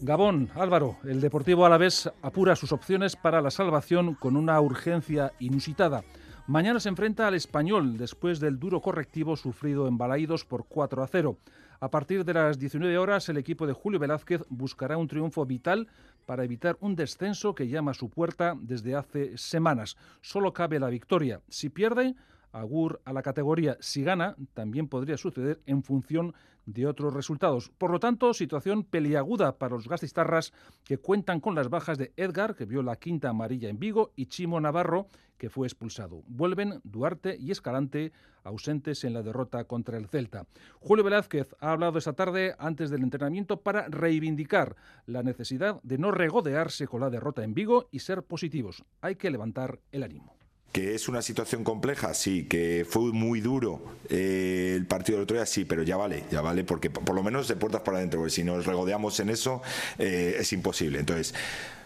[0.00, 6.04] Gabón, Álvaro, el Deportivo Alavés apura sus opciones para la salvación con una urgencia inusitada.
[6.48, 11.08] Mañana se enfrenta al Español después del duro correctivo sufrido en Balaídos por 4 a
[11.08, 11.36] 0.
[11.80, 15.88] A partir de las 19 horas, el equipo de Julio Velázquez buscará un triunfo vital
[16.24, 19.96] para evitar un descenso que llama a su puerta desde hace semanas.
[20.20, 21.40] Solo cabe la victoria.
[21.48, 22.14] Si pierde,
[22.52, 23.76] agur a la categoría.
[23.80, 26.32] Si gana, también podría suceder en función
[26.66, 27.70] de otros resultados.
[27.78, 30.52] Por lo tanto, situación peliaguda para los gastistarras
[30.84, 34.26] que cuentan con las bajas de Edgar, que vio la quinta amarilla en Vigo, y
[34.26, 35.06] Chimo Navarro,
[35.38, 36.22] que fue expulsado.
[36.26, 40.46] Vuelven Duarte y Escalante, ausentes en la derrota contra el Celta.
[40.80, 44.76] Julio Velázquez ha hablado esta tarde antes del entrenamiento para reivindicar
[45.06, 48.84] la necesidad de no regodearse con la derrota en Vigo y ser positivos.
[49.00, 50.36] Hay que levantar el ánimo.
[50.76, 55.38] Que es una situación compleja, sí, que fue muy duro eh, el partido del otro
[55.38, 58.20] día, sí, pero ya vale, ya vale, porque por lo menos de puertas para adentro,
[58.20, 59.62] porque si nos regodeamos en eso
[59.98, 60.98] eh, es imposible.
[60.98, 61.32] Entonces,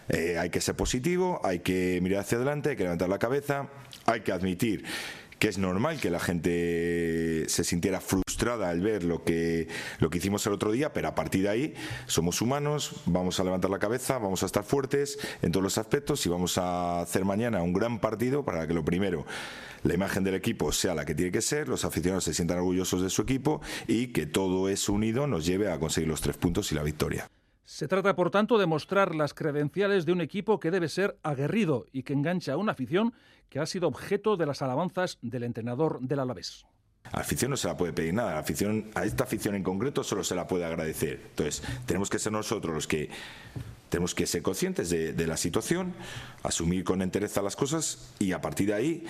[0.09, 3.69] eh, hay que ser positivo, hay que mirar hacia adelante, hay que levantar la cabeza,
[4.07, 4.83] hay que admitir
[5.41, 10.19] que es normal que la gente se sintiera frustrada al ver lo que, lo que
[10.19, 11.73] hicimos el otro día, pero a partir de ahí
[12.05, 16.23] somos humanos, vamos a levantar la cabeza, vamos a estar fuertes en todos los aspectos
[16.27, 19.25] y vamos a hacer mañana un gran partido para que lo primero
[19.81, 23.01] la imagen del equipo sea la que tiene que ser, los aficionados se sientan orgullosos
[23.01, 26.71] de su equipo y que todo eso unido nos lleve a conseguir los tres puntos
[26.71, 27.27] y la victoria.
[27.65, 31.85] Se trata, por tanto, de mostrar las credenciales de un equipo que debe ser aguerrido
[31.91, 33.13] y que engancha a una afición
[33.49, 36.65] que ha sido objeto de las alabanzas del entrenador del Alavés.
[37.05, 39.63] A la afición no se la puede pedir nada, a, afición, a esta afición en
[39.63, 41.19] concreto solo se la puede agradecer.
[41.29, 43.09] Entonces, tenemos que ser nosotros los que
[43.89, 45.93] tenemos que ser conscientes de, la situación,
[46.43, 49.03] asumir con entereza las cosas y a partir de ahí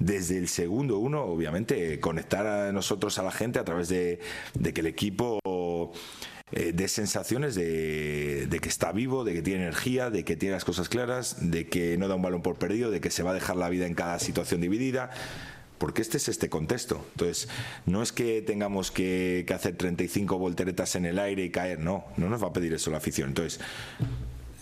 [0.00, 4.18] desde el segundo uno, obviamente, conectar a nosotros a la gente a través de,
[4.54, 5.38] de que el equipo
[6.52, 10.64] eh, de sensaciones de, que está vivo, de que tiene energía, de que tiene las
[10.64, 13.34] cosas claras, de que no da un balón por perdido, de que se va a
[13.34, 15.10] dejar la vida en cada situación dividida
[15.78, 17.04] porque este es este contexto.
[17.12, 17.48] Entonces,
[17.86, 22.28] no es que tengamos que, hacer 35 volteretas en el aire y caer, no, no
[22.28, 23.28] nos va a pedir eso la afición.
[23.28, 23.60] Entonces,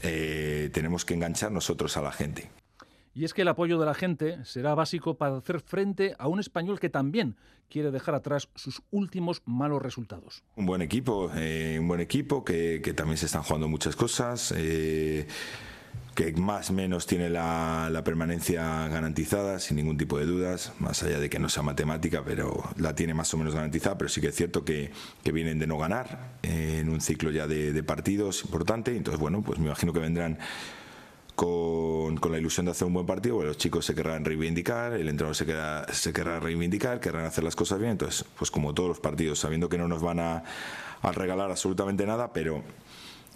[0.03, 2.51] eh, tenemos que enganchar nosotros a la gente.
[3.17, 6.39] Y es que el apoyo de la gente será básico para hacer frente a un
[6.39, 7.37] español que también
[7.71, 10.45] quiere dejar atrás sus últimos malos resultados.
[10.55, 14.53] Un buen equipo, eh, un buen equipo que, también se están jugando muchas cosas.
[14.55, 15.27] Eh,
[16.15, 21.19] que más o menos tiene la, permanencia garantizada, sin ningún tipo de dudas, más allá
[21.19, 24.29] de que no sea matemática, pero la tiene más o menos garantizada, pero sí que
[24.29, 24.91] es cierto que,
[25.25, 29.67] vienen de no ganar en un ciclo ya de, partidos importante, entonces bueno, pues me
[29.67, 30.39] imagino que vendrán
[31.37, 35.37] con, la ilusión de hacer un buen partido, los chicos se querrán reivindicar, el entrenador
[35.37, 39.01] se, querrá, se querrá reivindicar, querrán hacer las cosas bien, entonces pues como todos los
[39.01, 40.43] partidos, sabiendo que no nos van a,
[41.03, 42.65] a regalar absolutamente nada, pero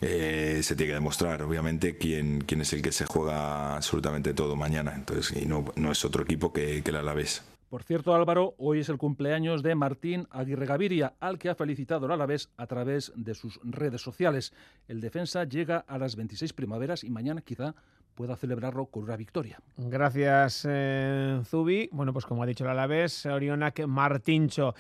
[0.01, 4.57] eh, se tiene que demostrar, obviamente, quién, quién es el que se juega absolutamente todo
[4.57, 4.95] mañana.
[4.95, 7.43] Entonces, y no, no es otro equipo que, que el Alavés.
[7.71, 12.07] Por cierto, Álvaro, hoy es el cumpleaños de Martín Aguirre Gaviria, al que ha felicitado
[12.07, 14.53] el Alavés a través de sus redes sociales.
[14.89, 17.77] El defensa llega a las 26 primaveras y mañana quizá
[18.17, 19.61] pueda celebrarlo con una victoria.
[19.77, 21.89] Gracias, eh, Zubi.
[21.93, 24.75] Bueno, pues como ha dicho el Alavés, Orionak Martincho.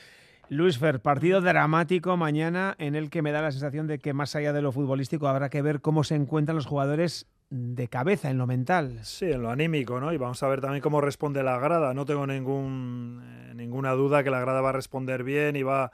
[0.48, 4.34] Luis Fer, partido dramático mañana en el que me da la sensación de que más
[4.34, 8.38] allá de lo futbolístico habrá que ver cómo se encuentran los jugadores de cabeza, en
[8.38, 9.00] lo mental.
[9.02, 10.12] Sí, en lo anímico, ¿no?
[10.12, 11.92] Y vamos a ver también cómo responde la grada.
[11.94, 15.90] No tengo ningún, eh, ninguna duda que la grada va a responder bien y va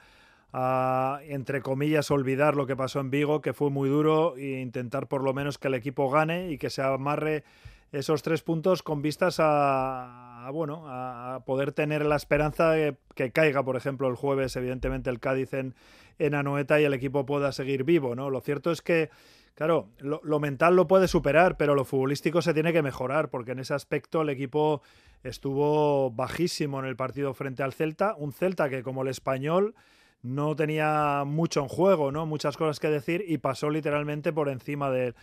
[0.52, 5.08] a, entre comillas, olvidar lo que pasó en Vigo, que fue muy duro, e intentar
[5.08, 7.42] por lo menos que el equipo gane y que se amarre
[7.90, 13.64] esos tres puntos con vistas a, bueno, a poder tener la esperanza de que caiga,
[13.64, 15.74] por ejemplo, el jueves, evidentemente, el Cádiz en,
[16.18, 18.28] en Anoeta y el equipo pueda seguir vivo, ¿no?
[18.28, 19.10] Lo cierto es que,
[19.56, 23.58] claro, lo, mental lo puede superar, pero lo futbolístico se tiene que mejorar, porque en
[23.58, 24.82] ese aspecto el equipo
[25.24, 29.74] estuvo bajísimo en el partido frente al Celta, un Celta que como el español
[30.22, 32.26] no tenía mucho en juego, ¿no?
[32.26, 35.14] Muchas cosas que decir y pasó literalmente por encima del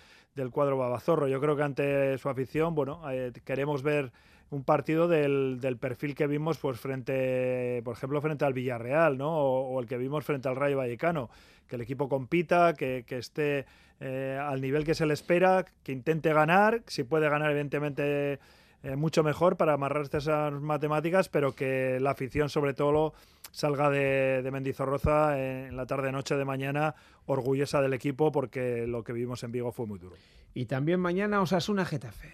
[0.51, 1.27] cuadro babazorro.
[1.27, 4.11] Yo creo que ante su afición, bueno, eh, queremos ver
[4.53, 9.35] un partido del, perfil que vimos pues frente, por ejemplo, frente al Villarreal, ¿no?
[9.35, 11.29] O, el que vimos frente al Rayo Vallecano.
[11.67, 13.65] Que el equipo compita, que, esté
[13.99, 18.39] eh, al nivel que se le espera, que intente ganar, si puede ganar, evidentemente
[18.83, 23.13] eh, mucho mejor para amarrarse esas matemáticas, pero que la afición sobre todo
[23.51, 29.13] salga de, de Mendizorroza en la tarde-noche de mañana orgullosa del equipo porque lo que
[29.13, 30.15] vimos en Vigo fue muy duro.
[30.53, 32.33] Y también mañana Osasuna Getafe.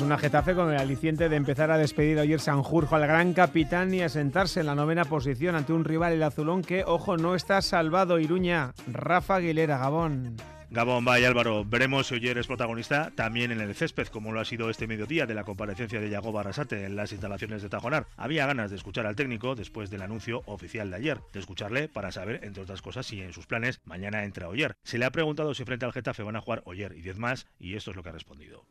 [0.00, 4.00] Una Getafe con el aliciente de empezar a despedir ayer Sanjurjo al gran capitán y
[4.00, 7.60] a sentarse en la novena posición ante un rival el azulón que, ojo, no está
[7.60, 8.72] salvado Iruña.
[8.90, 10.36] Rafa Aguilera, Gabón.
[10.70, 14.44] Gabón, vaya Álvaro, veremos si Oyer es protagonista también en el césped, como lo ha
[14.44, 18.06] sido este mediodía de la comparecencia de Yago Barrasate en las instalaciones de Tajonar.
[18.16, 22.10] Había ganas de escuchar al técnico después del anuncio oficial de ayer, de escucharle para
[22.10, 24.76] saber, entre otras cosas, si en sus planes mañana entra Oyer.
[24.82, 27.46] Se le ha preguntado si frente al Getafe van a jugar Oyer y 10 más,
[27.60, 28.64] y esto es lo que ha respondido.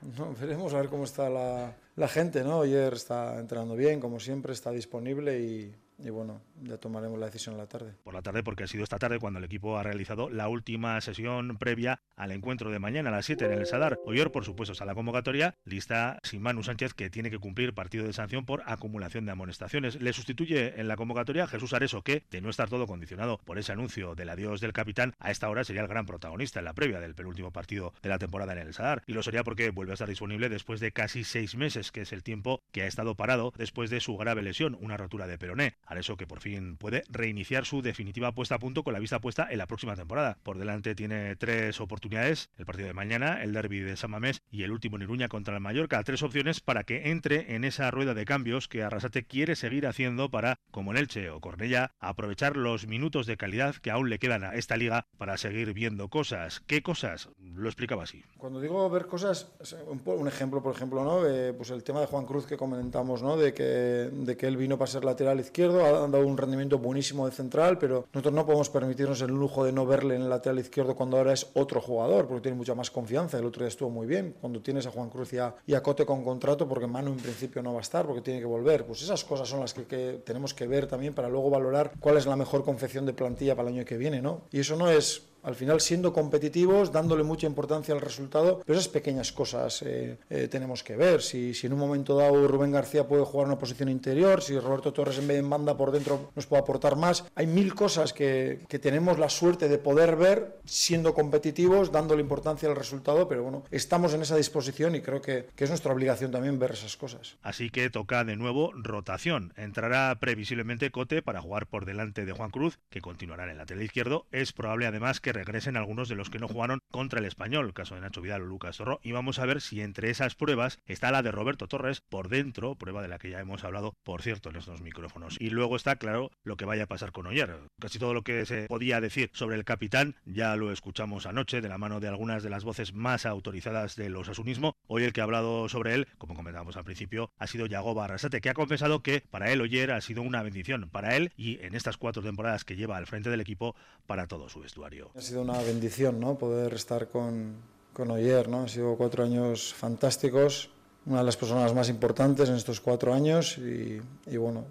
[0.00, 2.62] No, veremos a ver cómo está la, la gente, ¿no?
[2.62, 7.54] Ayer está entrenando bien, como siempre, está disponible y, y bueno, ya tomaremos la decisión
[7.54, 7.94] en la tarde.
[8.02, 11.00] Por la tarde, porque ha sido esta tarde cuando el equipo ha realizado la última
[11.00, 13.98] sesión previa al encuentro de mañana a las 7 en el Sadar.
[14.06, 18.06] Oyor, por supuesto, está la convocatoria, lista sin Manu Sánchez, que tiene que cumplir partido
[18.06, 20.00] de sanción por acumulación de amonestaciones.
[20.00, 23.72] Le sustituye en la convocatoria Jesús Areso, que, de no estar todo condicionado por ese
[23.72, 27.00] anuncio del adiós del capitán, a esta hora sería el gran protagonista en la previa
[27.00, 29.02] del penúltimo partido de la temporada en el Sadar.
[29.06, 32.12] Y lo sería porque vuelve a estar disponible después de casi seis meses, que es
[32.12, 35.74] el tiempo que ha estado parado después de su grave lesión, una rotura de peroné.
[35.86, 36.45] Areso que por fin
[36.78, 40.38] puede reiniciar su definitiva puesta a punto con la vista puesta en la próxima temporada.
[40.42, 44.62] Por delante tiene tres oportunidades, el partido de mañana, el derby de San Mamés y
[44.62, 48.14] el último en Iruña contra el Mallorca, tres opciones para que entre en esa rueda
[48.14, 52.86] de cambios que Arrasate quiere seguir haciendo para, como en Elche o Cornella, aprovechar los
[52.86, 56.60] minutos de calidad que aún le quedan a esta liga para seguir viendo cosas.
[56.66, 57.28] ¿Qué cosas?
[57.38, 58.22] Lo explicaba así.
[58.38, 59.50] Cuando digo ver cosas,
[59.88, 61.26] un, ejemplo, por ejemplo, ¿no?
[61.26, 63.36] Eh, pues el tema de Juan Cruz que comentamos, ¿no?
[63.36, 67.26] De que, de que él vino para ser lateral izquierdo, ha dado un rendimiento buenísimo
[67.26, 70.58] de central, pero nosotros no podemos permitirnos el lujo de no verle en el lateral
[70.58, 73.38] izquierdo cuando ahora es otro jugador, porque tiene mucha más confianza.
[73.38, 76.24] El otro día estuvo muy bien, cuando tienes a Juan Cruz y a, Cote con
[76.24, 78.84] contrato, porque Manu en principio no va a estar, porque tiene que volver.
[78.84, 82.16] Pues esas cosas son las que, que tenemos que ver también para luego valorar cuál
[82.16, 84.42] es la mejor confección de plantilla para el año que viene, ¿no?
[84.50, 88.90] Y eso no es al final siendo competitivos, dándole mucha importancia al resultado, pero esas
[88.90, 91.22] pequeñas cosas eh, eh, tenemos que ver.
[91.22, 95.18] Si, en un momento dado Rubén García puede jugar una posición interior, si Roberto Torres
[95.18, 98.80] en vez de banda por dentro nos puede aportar más, hay mil cosas que, que
[98.80, 104.14] tenemos la suerte de poder ver siendo competitivos, dándole importancia al resultado, pero bueno, estamos
[104.14, 107.36] en esa disposición y creo que, que es nuestra obligación también ver esas cosas.
[107.42, 109.52] Así que toca de nuevo rotación.
[109.56, 113.84] Entrará previsiblemente Cote para jugar por delante de Juan Cruz, que continuará en el lateral
[113.84, 114.26] izquierdo.
[114.32, 117.94] Es probable además que regresen algunos de los que no jugaron contra el español, caso
[117.94, 121.10] de Nacho Vidal o Lucas Torro, y vamos a ver si entre esas pruebas está
[121.10, 124.50] la de Roberto Torres por dentro, prueba de la que ya hemos hablado, por cierto,
[124.50, 125.36] en estos micrófonos.
[125.40, 127.56] Y luego está claro lo que vaya a pasar con Oyer.
[127.78, 131.68] Casi todo lo que se podía decir sobre el capitán ya lo escuchamos anoche de
[131.68, 134.76] la mano de algunas de las voces más autorizadas del osasunismo.
[134.86, 138.40] Hoy el que ha hablado sobre él, como comentábamos al principio, ha sido Yagoba Arrasate,
[138.40, 141.74] que ha confesado que para él Oyer ha sido una bendición, para él y en
[141.74, 143.74] estas cuatro temporadas que lleva al frente del equipo,
[144.06, 145.10] para todo su vestuario.
[145.26, 146.38] Sido una bendición, ¿no?
[146.38, 147.56] Poder estar con,
[147.92, 148.60] con Oyer, ¿no?
[148.60, 150.70] Han sido cuatro años fantásticos,
[151.04, 154.62] una de las personas más importantes en estos cuatro años y, y bueno,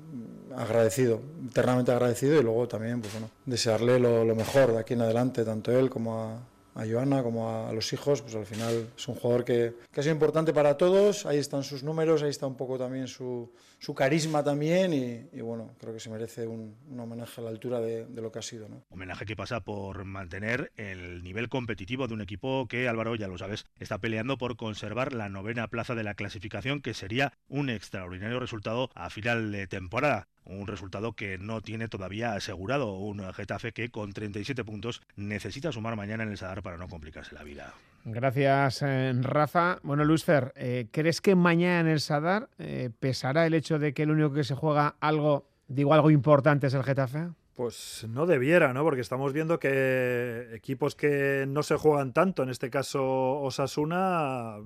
[0.55, 5.01] agradecido, eternamente agradecido y luego también, pues bueno, desearle lo, lo mejor de aquí en
[5.01, 6.39] adelante, tanto él como a,
[6.75, 10.03] a Joana como a los hijos, pues al final es un jugador que, que, ha
[10.03, 13.93] sido importante para todos, ahí están sus números, ahí está un poco también su, su
[13.93, 18.21] carisma también y, bueno, creo que se merece un, homenaje a la altura de, de,
[18.21, 18.67] lo que ha sido.
[18.67, 18.83] ¿no?
[18.89, 23.37] Homenaje que pasa por mantener el nivel competitivo de un equipo que Álvaro, ya lo
[23.37, 28.39] sabes, está peleando por conservar la novena plaza de la clasificación, que sería un extraordinario
[28.39, 33.89] resultado a final de temporada un resultado que no tiene todavía asegurado un Getafe que
[33.89, 37.73] con 37 puntos necesita sumar mañana en el Sadar para no complicarse la vida.
[38.07, 39.79] Gracias, eh, Rafa.
[39.81, 43.95] Bueno, Luis Fer, eh, ¿crees que mañana en el Sadar eh, pesará el hecho de
[43.95, 47.29] que el único que se juega algo, digo algo importante, es el Getafe?
[47.55, 48.83] Pues no debiera, ¿no?
[48.83, 54.57] Porque estamos viendo que equipos que no se juegan tanto, en este caso Osasuna,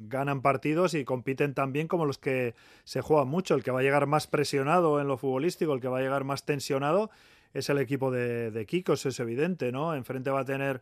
[0.00, 3.54] ganan partidos y compiten tan bien como los que se juegan mucho.
[3.54, 6.24] El que va a llegar más presionado en lo futbolístico, el que va a llegar
[6.24, 7.10] más tensionado,
[7.54, 9.94] es el equipo de, de Kikos, es evidente, ¿no?
[9.94, 10.80] Enfrente va a tener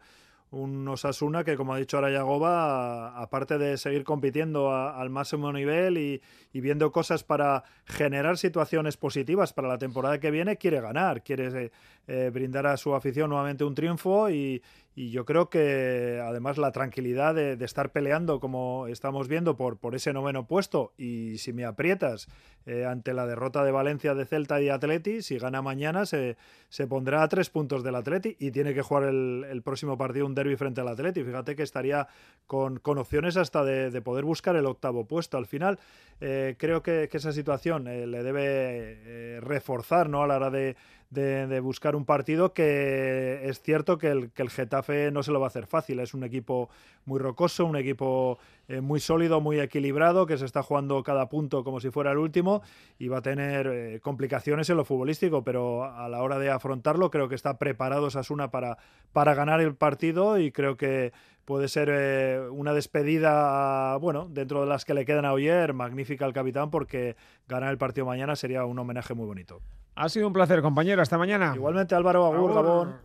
[0.51, 5.99] un Osasuna que, como ha dicho Arayagoba, aparte de seguir compitiendo a, al máximo nivel
[5.99, 6.21] y,
[6.53, 11.71] viendo cosas para generar situaciones positivas para la temporada que viene, quiere ganar, quiere
[12.07, 14.63] eh, brindar a su afición nuevamente un triunfo y,
[14.99, 19.95] y yo creo que además la tranquilidad de, estar peleando como estamos viendo por, por
[19.95, 22.27] ese noveno puesto y si me aprietas
[22.67, 26.37] eh, ante la derrota de Valencia de Celta y Atleti, si gana mañana se,
[26.69, 30.35] se pondrá a tres puntos del Atleti y tiene que jugar el, próximo partido un
[30.35, 31.23] derby frente al Atleti.
[31.23, 32.09] Fíjate que estaría
[32.49, 35.39] con, con opciones hasta de, de, poder buscar el octavo puesto.
[35.39, 35.79] Al final
[36.21, 40.25] eh, creo que, esa situación eh, le debe reforzar ¿no?
[40.25, 40.77] a la hora de,
[41.11, 45.41] de, buscar un partido que es cierto que el, que el, Getafe no se lo
[45.41, 46.01] va a hacer fácil.
[46.01, 46.69] Es un equipo
[47.07, 51.65] muy rocoso, un equipo eh, muy sólido, muy equilibrado, que se está jugando cada punto
[51.65, 52.63] como si fuera el último
[52.99, 57.11] y va a tener eh, complicaciones en lo futbolístico, pero a la hora de afrontarlo
[57.11, 58.79] creo que está preparado Sasuna para,
[59.13, 61.13] para ganar el partido y creo que
[61.49, 66.27] puede ser eh, una despedida, bueno, dentro de las que le quedan a Oyer, magnífica
[66.27, 67.17] al capitán porque
[67.49, 69.63] ganar el partido mañana sería un homenaje muy bonito.
[69.95, 71.01] Ha sido un placer, compañero.
[71.01, 71.55] Hasta mañana.
[71.55, 72.55] Igualmente, Álvaro Agur, Agur.
[72.55, 72.97] Gabón.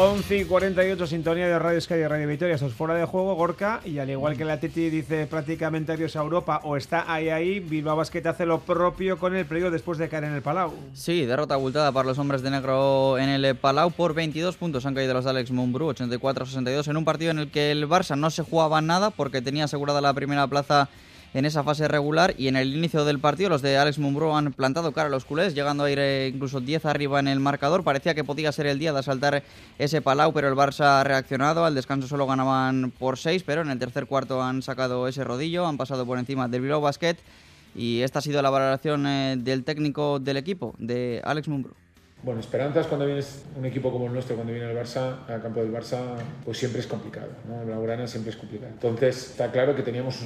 [0.00, 2.54] 11 y 48, sintonía de Radio Sky y Radio Victoria.
[2.54, 3.80] Esto es fuera de juego, Gorka.
[3.84, 7.58] Y al igual que la Titi dice prácticamente adiós a Europa o está ahí ahí,
[7.58, 10.72] Bilbao Basket hace lo propio con el periodo después de caer en el Palau.
[10.92, 14.86] Sí, derrota abultada para los hombres de negro en el Palau por 22 puntos.
[14.86, 18.16] Han caído los de Alex Mumbrú, 84-62, en un partido en el que el Barça
[18.16, 20.88] no se jugaba nada porque tenía asegurada la primera plaza
[21.38, 24.52] en esa fase regular y en el inicio del partido los de Alex Mumbrú han
[24.52, 27.84] plantado cara a los culés, llegando a ir eh, incluso 10 arriba en el marcador.
[27.84, 29.44] Parecía que podía ser el día de asaltar
[29.78, 31.64] ese palau, pero el Barça ha reaccionado.
[31.64, 35.66] Al descanso solo ganaban por 6, pero en el tercer cuarto han sacado ese rodillo,
[35.66, 37.16] han pasado por encima del Bilbao Basket
[37.74, 41.74] y esta ha sido la valoración eh, del técnico del equipo, de Alex Mumbrú.
[42.20, 45.60] Bueno, esperanzas cuando vienes un equipo como el nuestro, cuando viene el Barça, al campo
[45.60, 47.64] del Barça, pues siempre es complicado, ¿no?
[47.64, 48.72] La Urana siempre es complicado.
[48.72, 50.20] Entonces, está claro que teníamos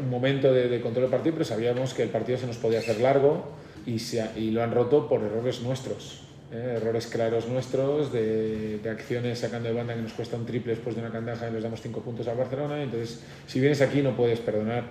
[0.00, 2.80] un momento de, de, control del partido, pero sabíamos que el partido se nos podía
[2.80, 3.44] hacer largo
[3.86, 6.24] y, se, y lo han roto por errores nuestros.
[6.50, 6.74] ¿eh?
[6.78, 10.96] Errores claros nuestros, de, de, acciones sacando de banda que nos cuesta un triple después
[10.96, 12.82] de una cantaja y les damos cinco puntos al Barcelona.
[12.82, 14.84] Entonces, si vienes aquí no puedes perdonar.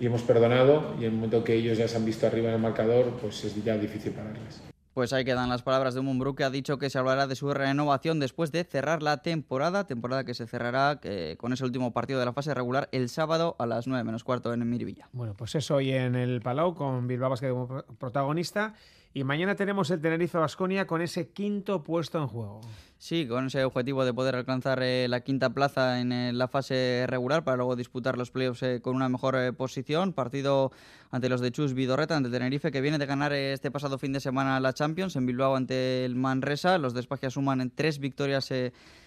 [0.00, 2.54] Y hemos perdonado y en el momento que ellos ya se han visto arriba en
[2.54, 4.73] el marcador, pues es ya difícil pararles.
[4.94, 7.52] Pues ahí quedan las palabras de Mumbrú, que ha dicho que se hablará de su
[7.52, 12.20] renovación después de cerrar la temporada, temporada que se cerrará eh, con ese último partido
[12.20, 15.08] de la fase regular el sábado a las 9 menos cuarto en Miribilla.
[15.12, 18.74] Bueno, pues eso hoy en el Palau con Bilbao Basket como protagonista.
[19.16, 22.60] Y mañana tenemos el Tenerife Basconia con ese quinto puesto en juego.
[22.98, 27.04] Sí, con ese objetivo de poder alcanzar eh, la quinta plaza en eh, la fase
[27.06, 30.14] regular para luego disputar los playoffs eh, con una mejor posición.
[30.14, 30.72] Partido
[31.12, 34.18] ante los de Chus Vidorreta, ante Tenerife, que viene de ganar este pasado fin de
[34.18, 36.76] semana la Champions en Bilbao ante el Manresa.
[36.78, 38.52] Los de suman en tres victorias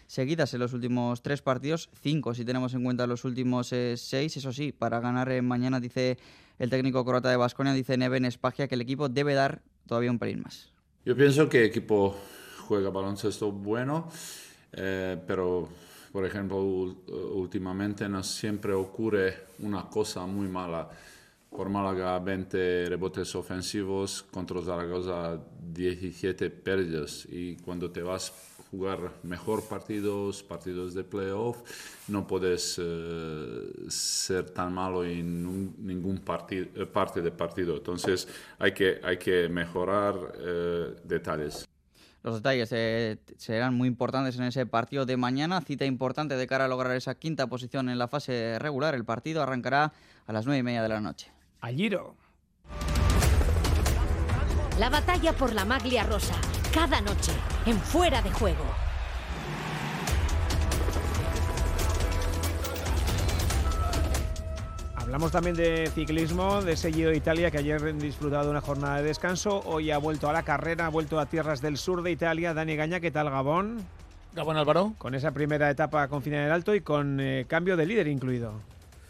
[0.05, 4.37] seguidas en los últimos tres partidos, cinco si tenemos en cuenta los últimos seis.
[4.37, 6.17] Eso sí, para ganar mañana, dice
[6.59, 10.19] el técnico croata de Basconia, dice Neven Espagia, que el equipo debe dar todavía un
[10.19, 10.71] pelín más.
[11.05, 12.15] Yo pienso que el equipo
[12.67, 14.09] juega baloncesto bueno,
[14.73, 15.69] eh, pero
[16.11, 20.89] por ejemplo últimamente no siempre ocurre una cosa muy mala.
[21.49, 25.39] Por Málaga 20 rebotes ofensivos, contra Zaragoza
[25.73, 28.31] 17 pérdidas y cuando te vas
[28.71, 31.57] jugar mejor partidos, partidos de playoff,
[32.07, 37.77] no puedes eh, ser tan malo en ningún partido, eh, parte del partido.
[37.77, 38.27] Entonces
[38.59, 41.67] hay que, hay que mejorar eh, detalles.
[42.23, 42.69] Los detalles
[43.37, 47.15] serán muy importantes en ese partido de mañana, cita importante de cara a lograr esa
[47.15, 48.95] quinta posición en la fase regular.
[48.95, 49.93] El partido arrancará
[50.25, 51.31] a las nueve y media de la noche.
[51.61, 52.15] Al Giro.
[54.77, 56.35] La batalla por la maglia rosa
[56.73, 57.31] cada noche
[57.67, 58.63] en Fuera de Juego.
[64.95, 68.61] Hablamos también de ciclismo, de ese Giro de Italia que ayer han disfrutado de una
[68.61, 69.61] jornada de descanso.
[69.65, 72.53] Hoy ha vuelto a la carrera, ha vuelto a tierras del sur de Italia.
[72.53, 73.79] Dani Gaña, ¿qué tal Gabón?
[74.33, 74.93] Gabón Álvaro.
[74.97, 78.53] Con esa primera etapa con final en alto y con eh, cambio de líder incluido.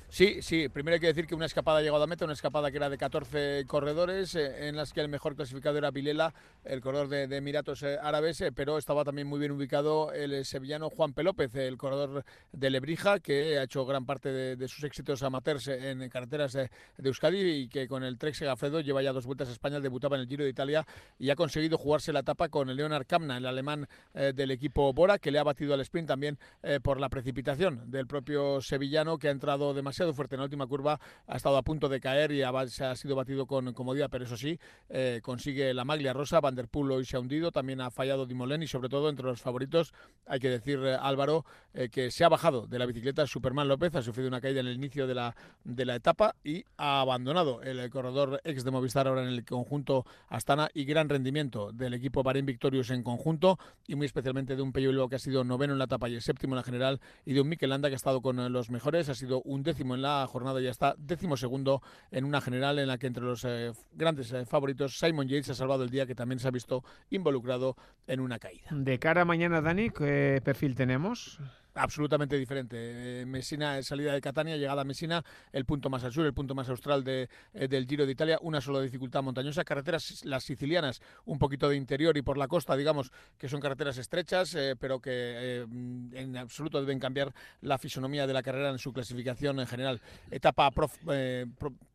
[0.09, 2.71] Sí, sí, primero hay que decir que una escapada ha llegado a meta, una escapada
[2.71, 6.33] que era de 14 corredores, eh, en las que el mejor clasificado era Vilela,
[6.63, 10.89] el corredor de, Emiratos eh, Árabes, eh, pero estaba también muy bien ubicado el sevillano
[10.89, 15.67] Juan Pelópez, el corredor de Lebrija, que ha hecho gran parte de, sus éxitos amateurs
[15.67, 16.71] en carreteras de,
[17.03, 20.21] Euskadi y que con el Trek Segafredo lleva ya dos vueltas a España, debutaba en
[20.21, 20.87] el Giro de Italia
[21.19, 25.19] y ha conseguido jugarse la etapa con el Leonard Kamna, el alemán del equipo Bora,
[25.19, 26.39] que le ha batido al sprint también
[26.81, 30.35] por la precipitación del propio sevillano, que ha entrado demasiado demasiado fuerte.
[30.35, 33.15] En la última curva, ha estado a punto de caer y ha, se ha sido
[33.15, 37.05] batido con comodidad, pero eso sí, eh, consigue la maglia rosa, Van der Poel hoy
[37.05, 39.93] se ha hundido, también ha fallado Dimolen y sobre todo entre los favoritos
[40.27, 43.95] hay que decir eh, Álvaro eh, que se ha bajado de la bicicleta Superman López,
[43.95, 47.61] ha sufrido una caída en el inicio de la, de la etapa y ha abandonado
[47.63, 52.21] el corredor ex de Movistar ahora en el conjunto Astana y gran rendimiento del equipo
[52.21, 55.79] Bahrein Victorious en conjunto y muy especialmente de un Pello que ha sido noveno en
[55.79, 57.97] la etapa y el séptimo en la general y de un Mikel Landa que ha
[57.97, 61.81] estado con los mejores, ha sido un décimo en la jornada ya está décimo segundo
[62.11, 65.55] en una general en la que entre los eh, grandes eh, favoritos Simon Yates ha
[65.55, 67.75] salvado el día que también se ha visto involucrado
[68.07, 68.67] en una caída.
[68.71, 71.39] De cara a mañana, Dani, ¿qué perfil tenemos?
[71.77, 73.21] Absolutamente diferente.
[73.21, 76.55] Eh, Messina, salida de Catania, llegada a Messina, el punto más al sur, el punto
[76.55, 81.01] más austral de, eh, del Giro de Italia, una sola dificultad montañosa, carreteras las sicilianas,
[81.25, 84.99] un poquito de interior y por la costa, digamos, que son carreteras estrechas, eh, pero
[84.99, 85.65] que
[86.13, 90.01] en absoluto deben cambiar la fisonomía de la carrera en su clasificación en general.
[90.31, 90.71] Etapa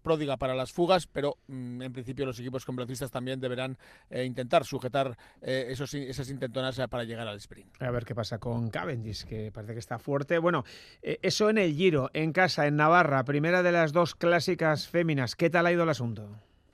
[0.02, 3.76] pródiga para las fugas, pero mm, en principio los equipos con velocistas también deberán
[4.10, 7.82] intentar sujetar esos, esas intentonas para llegar al sprint.
[7.82, 10.38] A ver qué pasa con Cavendish, que parece que está fuerte.
[10.38, 10.64] Bueno,
[11.02, 15.36] eh, eso en el Giro, en casa, en Navarra, primera de las dos clásicas féminas.
[15.36, 16.28] ¿Qué tal ha ido el asunto?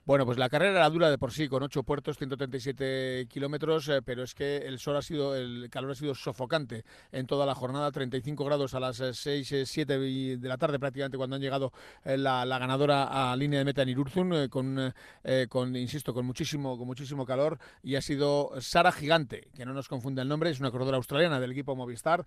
[0.09, 4.01] Bueno, pues la carrera era dura de por sí, con ocho puertos, 137 kilómetros, eh,
[4.01, 7.53] pero es que el sol ha sido, el calor ha sido sofocante en toda la
[7.53, 11.43] jornada, 35 grados a las 6, eh, 7 eh, de la tarde prácticamente cuando han
[11.43, 11.73] llegado
[12.05, 14.95] la, ganadora a línea de meta en Irurzun, con,
[15.47, 19.87] con, insisto, con muchísimo, con muchísimo calor, y ha sido Sara Gigante, que no nos
[19.87, 22.25] confunda el nombre, es una corredora australiana del equipo Movistar,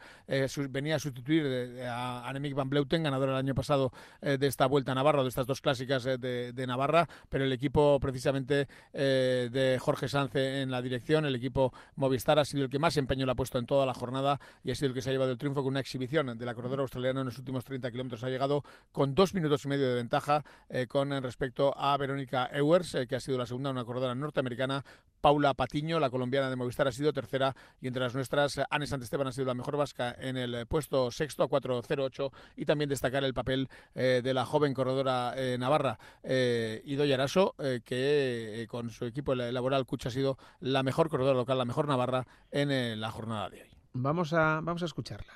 [0.70, 4.94] venía a sustituir a Annemiek van Bleuten, ganadora el año pasado de esta Vuelta a
[4.94, 9.78] Navarra, de estas dos clásicas de, de Navarra, pero el equipo equipo precisamente eh, de
[9.78, 13.32] Jorge Sánchez en la dirección, el equipo Movistar ha sido el que más empeño le
[13.32, 15.38] ha puesto en toda la jornada y ha sido el que se ha llevado el
[15.38, 18.22] triunfo con una exhibición de la corredora australiana en los últimos 30 kilómetros.
[18.24, 18.62] Ha llegado
[18.92, 23.16] con dos minutos y medio de ventaja eh, con respecto a Verónica Ewers, eh, que
[23.16, 24.84] ha sido la segunda, una corredora norteamericana.
[25.22, 29.28] Paula Patiño, la colombiana de Movistar, ha sido tercera y entre las nuestras, Anne Santesteban
[29.28, 33.32] ha sido la mejor vasca en el puesto sexto a 4.08 y también destacar el
[33.32, 39.86] papel de la joven corredora navarra Idoya Araso, eh, que eh, con su equipo laboral
[39.86, 43.62] Cucha ha sido la mejor corredora local, la mejor navarra en eh, la jornada de
[43.62, 43.70] hoy.
[43.92, 45.32] Vamos a, vamos a escucharla.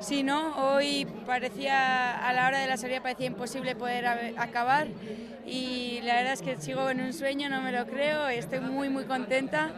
[0.00, 0.74] Sí, ¿no?
[0.74, 4.88] Hoy parecía, a la hora de la salida parecía imposible poder acabar
[5.46, 8.88] y la verdad es que sigo en un sueño, no me lo creo, estoy muy
[8.88, 9.70] muy contenta.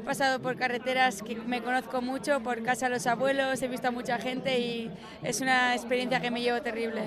[0.00, 3.88] He pasado por carreteras que me conozco mucho, por casa de los abuelos, he visto
[3.88, 4.90] a mucha gente y
[5.22, 7.02] es una experiencia que me llevo terrible.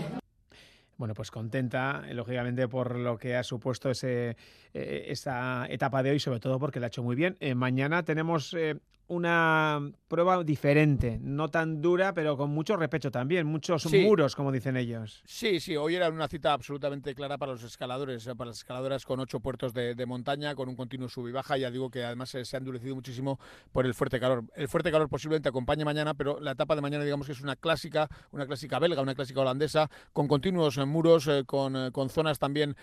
[0.97, 4.35] Bueno, pues contenta, lógicamente, por lo que ha supuesto ese,
[4.73, 7.37] eh, esta etapa de hoy, sobre todo porque la ha hecho muy bien.
[7.39, 13.47] Eh, mañana tenemos eh, una prueba diferente, no tan dura, pero con mucho repecho también,
[13.47, 15.21] muchos muros, como dicen ellos.
[15.25, 19.05] Sí, sí, hoy era una cita absolutamente clara para los escaladores, eh, para las escaladoras
[19.05, 21.57] con ocho puertos de, montaña, con un continuo sub y baja.
[21.57, 23.39] Ya digo que además se, ha endurecido muchísimo
[23.71, 24.43] por el fuerte calor.
[24.55, 27.55] El fuerte calor posiblemente acompañe mañana, pero la etapa de mañana, digamos que es una
[27.55, 32.39] clásica, una clásica belga, una clásica holandesa, con continuos eh, muros, eh, con, con, zonas
[32.39, 32.75] también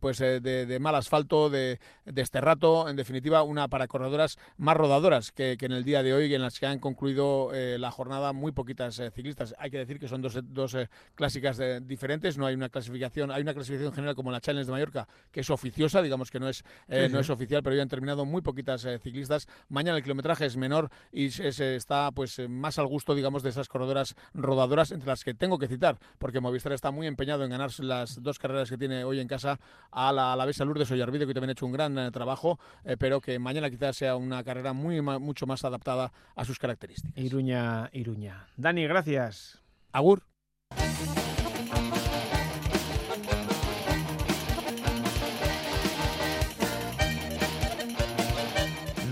[0.00, 5.56] pues de, mal asfalto, de, de esterrato, en definitiva, una para corredoras más rodadoras que
[5.62, 8.50] que en el día de hoy, en las que han concluido eh, la jornada muy
[8.50, 9.54] poquitas eh, ciclistas.
[9.60, 13.42] Hay que decir que son dos, dos eh, clásicas diferentes, no hay una clasificación, hay
[13.42, 16.64] una clasificación general como la Challenge de Mallorca, que es oficiosa, digamos que no es,
[16.88, 19.46] no es oficial, pero ya han terminado muy poquitas ciclistas.
[19.68, 23.68] Mañana el kilometraje es menor y se está pues más al gusto, digamos, de esas
[23.68, 27.70] corredoras rodadoras, entre las que tengo que citar, porque Movistar está muy empeñado en ganar
[27.78, 29.60] las dos carreras que tiene hoy en casa
[29.92, 32.58] a la, a la Besa Lourdes Ollarvide, que también ha hecho un gran trabajo,
[32.98, 37.22] pero que mañana quizás sea una carrera muy mucho más más adaptada a sus características.
[37.22, 38.46] Iruña, Iruña.
[38.56, 39.60] Dani, gracias.
[39.92, 40.22] Agur.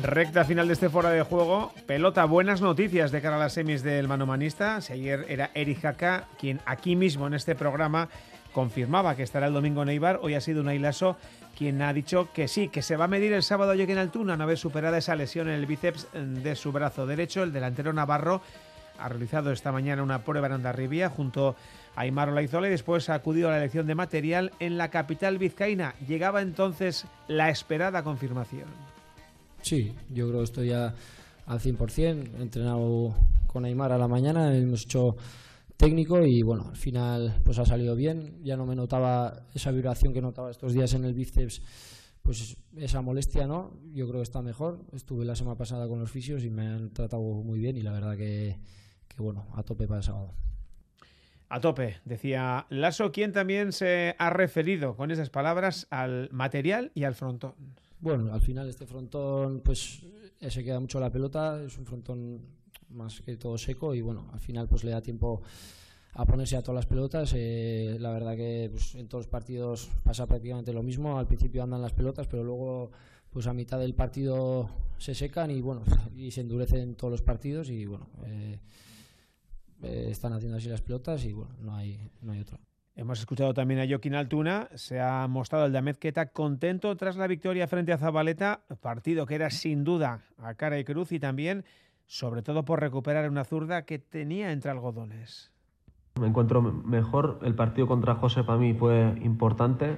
[0.02, 1.72] Recta final de este fuera de juego.
[1.86, 4.80] Pelota, buenas noticias de cara a las semis del manomanista.
[4.80, 8.08] Si ayer era Eric Jaca quien aquí mismo en este programa
[8.52, 11.16] confirmaba que estará el domingo en Eibar, hoy ha sido un Ailaso
[11.56, 14.34] quien ha dicho que sí, que se va a medir el sábado allí en Altuna,
[14.34, 17.42] una vez superada esa lesión en el bíceps de su brazo derecho.
[17.42, 18.40] El delantero Navarro
[18.98, 21.56] ha realizado esta mañana una prueba en Andarribia junto
[21.96, 25.38] a Aymar Olaizola y después ha acudido a la elección de material en la capital
[25.38, 25.94] vizcaína.
[26.06, 28.68] Llegaba entonces la esperada confirmación.
[29.62, 30.94] Sí, yo creo que estoy al
[31.46, 32.38] 100%.
[32.38, 33.14] He entrenado
[33.46, 35.16] con Aymar a la mañana, hemos hecho
[35.80, 38.38] técnico y bueno, al final pues ha salido bien.
[38.44, 41.62] Ya no me notaba esa vibración que notaba estos días en el bíceps,
[42.22, 43.72] pues esa molestia, ¿no?
[43.92, 44.84] Yo creo que está mejor.
[44.92, 47.92] Estuve la semana pasada con los fisios y me han tratado muy bien y la
[47.92, 48.58] verdad que,
[49.08, 50.34] que bueno, a tope para el sábado.
[51.48, 57.04] A tope, decía Lasso, quien también se ha referido con esas palabras al material y
[57.04, 57.54] al frontón.
[58.00, 60.06] Bueno, al final este frontón, pues
[60.40, 62.59] se queda mucho la pelota, es un frontón
[62.90, 65.42] más que todo seco y bueno, al final pues le da tiempo
[66.14, 67.32] a ponerse a todas las pelotas.
[67.36, 71.18] Eh, la verdad que pues, en todos los partidos pasa prácticamente lo mismo.
[71.18, 72.90] Al principio andan las pelotas, pero luego
[73.30, 74.68] pues a mitad del partido
[74.98, 75.82] se secan y bueno
[76.16, 78.58] y se endurecen todos los partidos y bueno eh,
[79.82, 82.58] eh, están haciendo así las pelotas y bueno no hay no hay otro.
[82.96, 85.96] Hemos escuchado también a Joaquín Altuna, se ha mostrado el de Ahmed
[86.32, 90.84] contento tras la victoria frente a Zabaleta, partido que era sin duda a cara y
[90.84, 91.64] cruz y también
[92.10, 95.52] sobre todo por recuperar una zurda que tenía entre algodones.
[96.20, 99.96] Me encuentro mejor, el partido contra José para mí fue importante,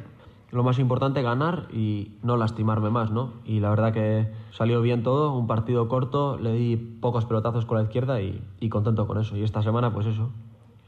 [0.50, 3.32] lo más importante ganar y no lastimarme más, ¿no?
[3.46, 7.78] Y la verdad que salió bien todo, un partido corto, le di pocos pelotazos con
[7.78, 9.34] la izquierda y, contento con eso.
[9.38, 10.30] Y esta semana, pues eso,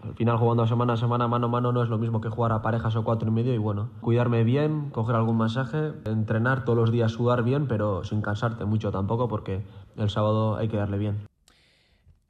[0.02, 2.52] al final jugando semana a semana mano a mano no es lo mismo que jugar
[2.52, 6.76] a parejas o cuatro y medio y bueno, cuidarme bien, coger algún masaje, entrenar todos
[6.76, 9.62] los días, sudar bien, pero sin cansarte mucho tampoco porque
[9.96, 11.28] el sábado hay que darle bien.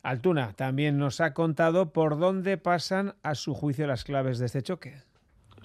[0.02, 4.62] Altuna también nos ha contado por dónde pasan a su juicio las claves de este
[4.62, 5.02] choque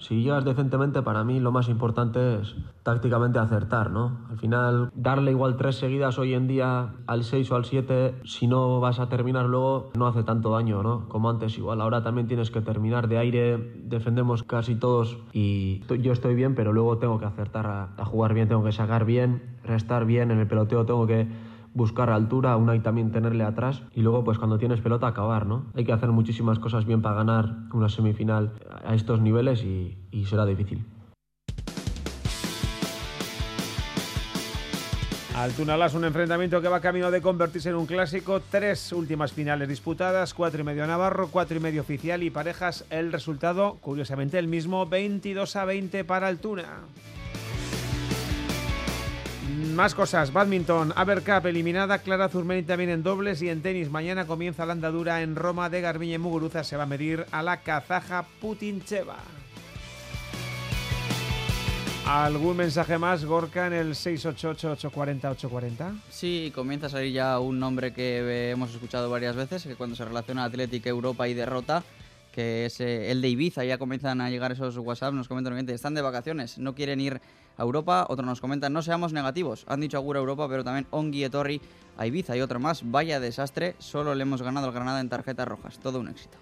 [0.00, 4.18] si llegas decentemente, para mí lo más importante es tácticamente acertar, ¿no?
[4.30, 8.46] Al final, darle igual tres seguidas hoy en día al 6 o al 7, si
[8.46, 11.08] no vas a terminar luego, no hace tanto daño, ¿no?
[11.08, 16.12] Como antes, igual ahora también tienes que terminar de aire, defendemos casi todos y yo
[16.12, 20.06] estoy bien, pero luego tengo que acertar a, jugar bien, tengo que sacar bien, restar
[20.06, 21.28] bien, en el peloteo tengo que
[21.74, 25.66] buscar altura, aún hay también tenerle atrás y luego pues cuando tienes pelota acabar, ¿no?
[25.74, 28.52] Hay que hacer muchísimas cosas bien para ganar una semifinal
[28.84, 30.84] a estos niveles y, y será difícil.
[35.40, 38.42] Altunalas, un enfrentamiento que va camino de convertirse en un clásico.
[38.50, 42.84] Tres últimas finales disputadas, cuatro y medio Navarro, cuatro y medio oficial y parejas.
[42.90, 46.80] El resultado, curiosamente, el mismo, 22 a 20 para Altuna.
[49.74, 53.90] Más cosas, badminton, Cup eliminada, Clara Zurmeni también en dobles y en tenis.
[53.90, 56.64] Mañana comienza la andadura en Roma de Garbiñe Muguruza.
[56.64, 59.16] Se va a medir a la kazaja Putincheva.
[62.06, 66.00] ¿Algún mensaje más, Gorka, en el 688-840-840?
[66.10, 70.04] Sí, comienza a salir ya un nombre que hemos escuchado varias veces, que cuando se
[70.04, 71.84] relaciona Atlético, Europa y derrota,
[72.32, 73.64] que es eh, el de Ibiza.
[73.64, 77.20] Ya comienzan a llegar esos WhatsApp, nos comentan que están de vacaciones, no quieren ir
[77.56, 78.06] a Europa.
[78.08, 79.64] Otro nos comentan, no seamos negativos.
[79.68, 81.60] Han dicho Agur a Europa, pero también Ongi Etorri
[81.96, 82.36] a Ibiza.
[82.36, 85.78] Y otro más, vaya desastre, solo le hemos ganado al Granada en tarjetas rojas.
[85.78, 86.38] Todo un éxito.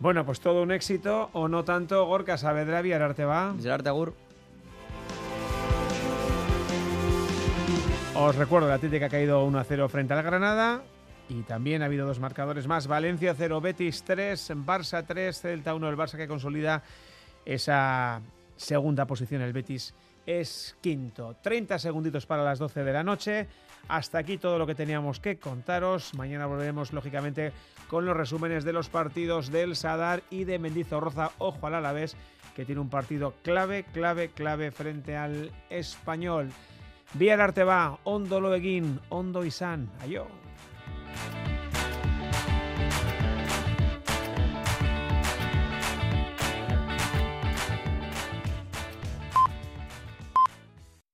[0.00, 2.06] Bueno, pues todo un éxito, o no tanto.
[2.06, 3.54] Gorka Saavedra, Ararte va.
[3.70, 4.14] Arte Agur.
[8.14, 10.82] Os recuerdo, la Atlético ha caído 1-0 frente al Granada.
[11.28, 12.86] Y también ha habido dos marcadores más.
[12.86, 15.88] Valencia 0, Betis 3, Barça 3, Celta 1.
[15.88, 16.82] El Barça que consolida
[17.44, 18.20] esa
[18.56, 19.42] segunda posición.
[19.42, 21.36] El Betis es quinto.
[21.42, 23.46] 30 segunditos para las 12 de la noche.
[23.88, 26.14] Hasta aquí todo lo que teníamos que contaros.
[26.14, 27.52] Mañana volveremos, lógicamente,
[27.88, 31.30] con los resúmenes de los partidos del Sadar y de Mendizorroza.
[31.38, 32.16] Ojo al Alavés,
[32.54, 36.50] que tiene un partido clave, clave, clave frente al Español.
[37.14, 39.90] Vía el arte va, Ondo Loeguín, Ondo Isan.
[40.00, 40.47] Ayo.